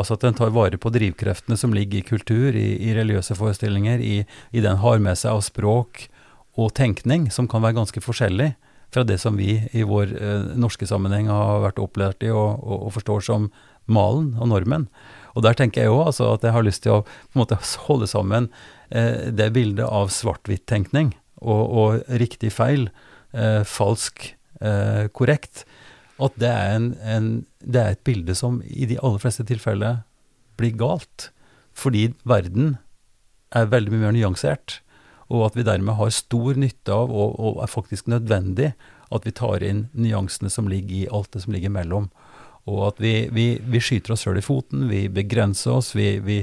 [0.00, 4.00] Altså at den tar vare på drivkreftene som ligger i kultur, i, i religiøse forestillinger,
[4.00, 6.06] i, i den har med seg av språk
[6.60, 8.54] og tenkning, som kan være ganske forskjellig
[8.90, 12.88] fra det som vi i vår eh, norske sammenheng har vært opplært i og, og,
[12.88, 13.50] og forstår som
[13.90, 14.88] malen og normen.
[15.36, 18.08] Og der tenker jeg òg altså, at jeg har lyst til å en måte holde
[18.10, 18.48] sammen
[18.90, 22.88] det bildet av svart-hvitt-tenkning og, og riktig feil,
[23.32, 25.64] eh, falsk eh, korrekt,
[26.20, 27.28] at det er, en, en,
[27.64, 30.02] det er et bilde som i de aller fleste tilfeller
[30.60, 31.30] blir galt.
[31.72, 32.76] Fordi verden
[33.56, 34.80] er veldig mye mer nyansert,
[35.30, 38.72] og at vi dermed har stor nytte av, og, og er faktisk nødvendig,
[39.10, 42.10] at vi tar inn nyansene som ligger i alt det som ligger mellom.
[42.68, 46.42] Og at vi, vi, vi skyter oss sjøl i foten, vi begrenser oss, vi, vi,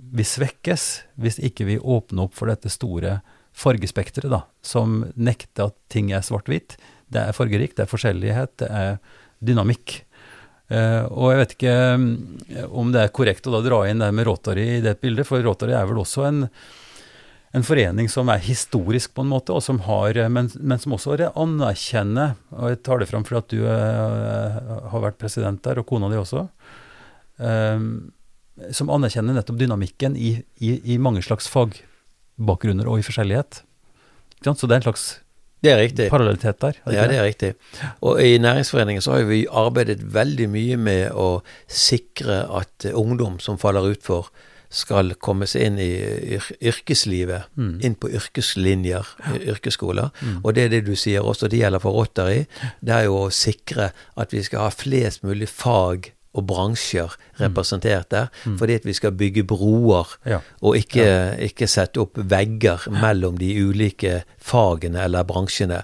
[0.00, 0.86] vi svekkes
[1.20, 3.18] hvis ikke vi åpner opp for dette store
[3.56, 6.76] fargespekteret, som nekter at ting er svart-hvitt.
[7.10, 9.00] Det er fargerikt, det er forskjellighet, det er
[9.42, 10.04] dynamikk.
[10.70, 12.10] Uh, og jeg vet ikke mm,
[12.78, 15.42] om det er korrekt å da dra inn det med Rotary i det bildet, for
[15.42, 16.44] Rotary er vel også en,
[17.58, 20.94] en forening som er historisk på en måte, og som har, eh, men, men som
[20.94, 25.82] også anerkjenner, og jeg tar det fram fordi at du uh, har vært president der,
[25.82, 26.46] og kona di også,
[27.42, 27.88] eh,
[28.72, 33.62] som anerkjenner nettopp dynamikken i, i, i mange slags fagbakgrunner og i forskjellighet.
[34.44, 35.06] Så det er en slags
[35.62, 36.06] Det er riktig.
[36.10, 36.76] parallellitet der.
[36.88, 37.54] Ja, det er riktig.
[38.02, 43.58] Og i Næringsforeningen så har vi arbeidet veldig mye med å sikre at ungdom som
[43.60, 44.30] faller utfor,
[44.72, 45.88] skal komme seg inn i
[46.36, 47.80] yr yrkeslivet, Mm.
[47.82, 49.04] inn på yrkeslinjer,
[49.50, 50.12] yrkesskoler.
[50.22, 50.40] Mm.
[50.44, 52.44] Og det er det du sier også, det gjelder for Rotary.
[52.80, 58.08] Det er jo å sikre at vi skal ha flest mulig fag og bransjer representert
[58.10, 58.58] der, Mm.
[58.58, 60.38] fordi at vi skal bygge broer Ja.
[60.62, 65.82] og ikke, ikke sette opp vegger mellom de ulike fagene eller bransjene.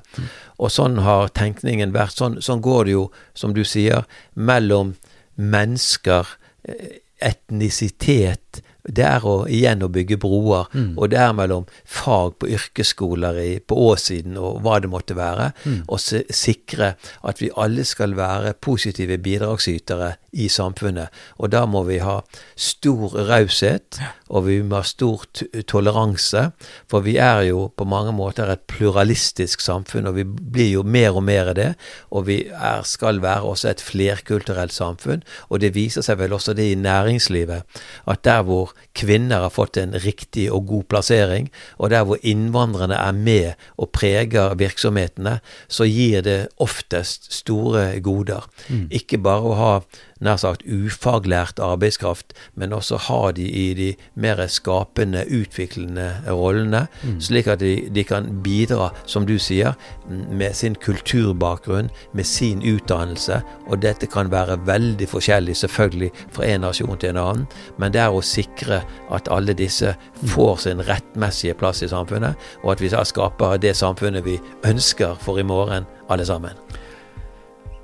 [0.58, 2.14] Og sånn har tenkningen vært.
[2.16, 4.04] Sånn, sånn går det jo, som du sier,
[4.36, 4.94] mellom
[5.36, 6.26] mennesker,
[6.68, 8.62] eh, etnisitet.
[8.88, 10.94] Det er å, igjen å bygge broer, Mm.
[10.98, 15.52] og det er mellom fag på yrkesskoler i, på åssiden og hva det måtte være,
[15.64, 15.82] Mm.
[15.88, 21.08] og si- sikre at vi alle skal være positive bidragsytere i samfunnet.
[21.38, 22.20] Og da må vi ha
[22.56, 23.98] stor raushet,
[24.30, 25.24] og vi må ha stor
[25.66, 26.52] toleranse,
[26.88, 31.16] for vi er jo på mange måter et pluralistisk samfunn, og vi blir jo mer
[31.16, 31.70] og mer det,
[32.12, 36.54] og vi er, skal være også et flerkulturelt samfunn, og det viser seg vel også
[36.56, 37.62] det i næringslivet,
[38.06, 42.98] at der hvor kvinner har fått en riktig og god plassering, og der hvor innvandrerne
[42.98, 45.38] er med og preger virksomhetene,
[45.68, 48.48] så gir det oftest store goder.
[48.68, 48.88] Mm.
[48.90, 49.72] Ikke bare å ha
[50.20, 57.20] nær sagt ufaglært arbeidskraft, men også ha de i de mer skapende, utviklende rollene, Mm.
[57.20, 59.74] slik at de, de kan bidra, som du sier,
[60.08, 66.60] med sin kulturbakgrunn, med sin utdannelse, og dette kan være veldig forskjellig, selvfølgelig, fra en
[66.60, 67.46] nasjon til en annen,
[67.78, 69.94] men det er å sikre at alle disse
[70.24, 75.38] får sin rettmessige plass i samfunnet, og at vi skaper det samfunnet vi ønsker for
[75.38, 76.52] i morgen, alle sammen.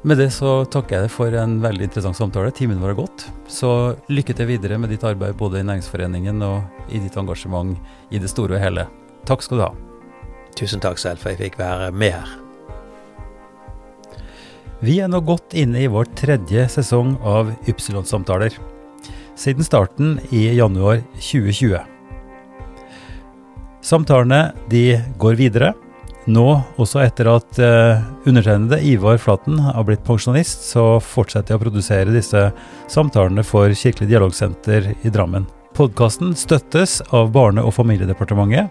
[0.02, 2.50] Med det så takker jeg deg for en veldig interessant samtale.
[2.50, 3.24] Timen vår har gått.
[3.46, 3.70] Så
[4.10, 7.76] lykke til videre med ditt arbeid både i Næringsforeningen og i ditt engasjement
[8.10, 8.88] i det store og hele.
[9.28, 9.70] Takk skal du ha.
[10.58, 12.32] Tusen takk selv for jeg fikk være med her.
[14.82, 18.58] Vi er nå godt inne i vår tredje sesong av Ypsilon-samtaler.
[19.38, 21.78] Siden starten i januar 2020.
[23.86, 25.70] Samtalene de går videre.
[26.30, 26.44] Nå,
[26.78, 27.98] også etter at uh,
[28.30, 32.52] undertegnede Ivar Flaten har blitt pensjonist, så fortsetter jeg å produsere disse
[32.92, 35.46] samtalene for Kirkelig dialogsenter i Drammen.
[35.74, 38.70] Podkasten støttes av Barne- og familiedepartementet,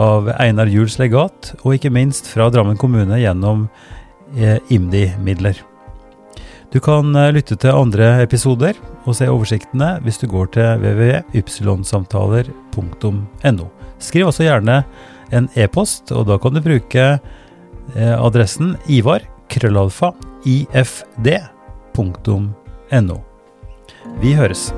[0.00, 5.60] av Einar Juels legat, og ikke minst fra Drammen kommune gjennom uh, IMDi-midler.
[6.72, 8.72] Du kan uh, lytte til andre episoder
[9.04, 13.66] og se oversiktene hvis du går til www.ypsilonsamtaler.no.
[14.00, 14.86] Skriv også gjerne
[15.36, 19.20] en e-post, og da kan du bruke eh, adressen ivar
[19.50, 20.12] krøllalfa
[20.46, 21.28] ifd.no.
[24.20, 24.70] Vi høres.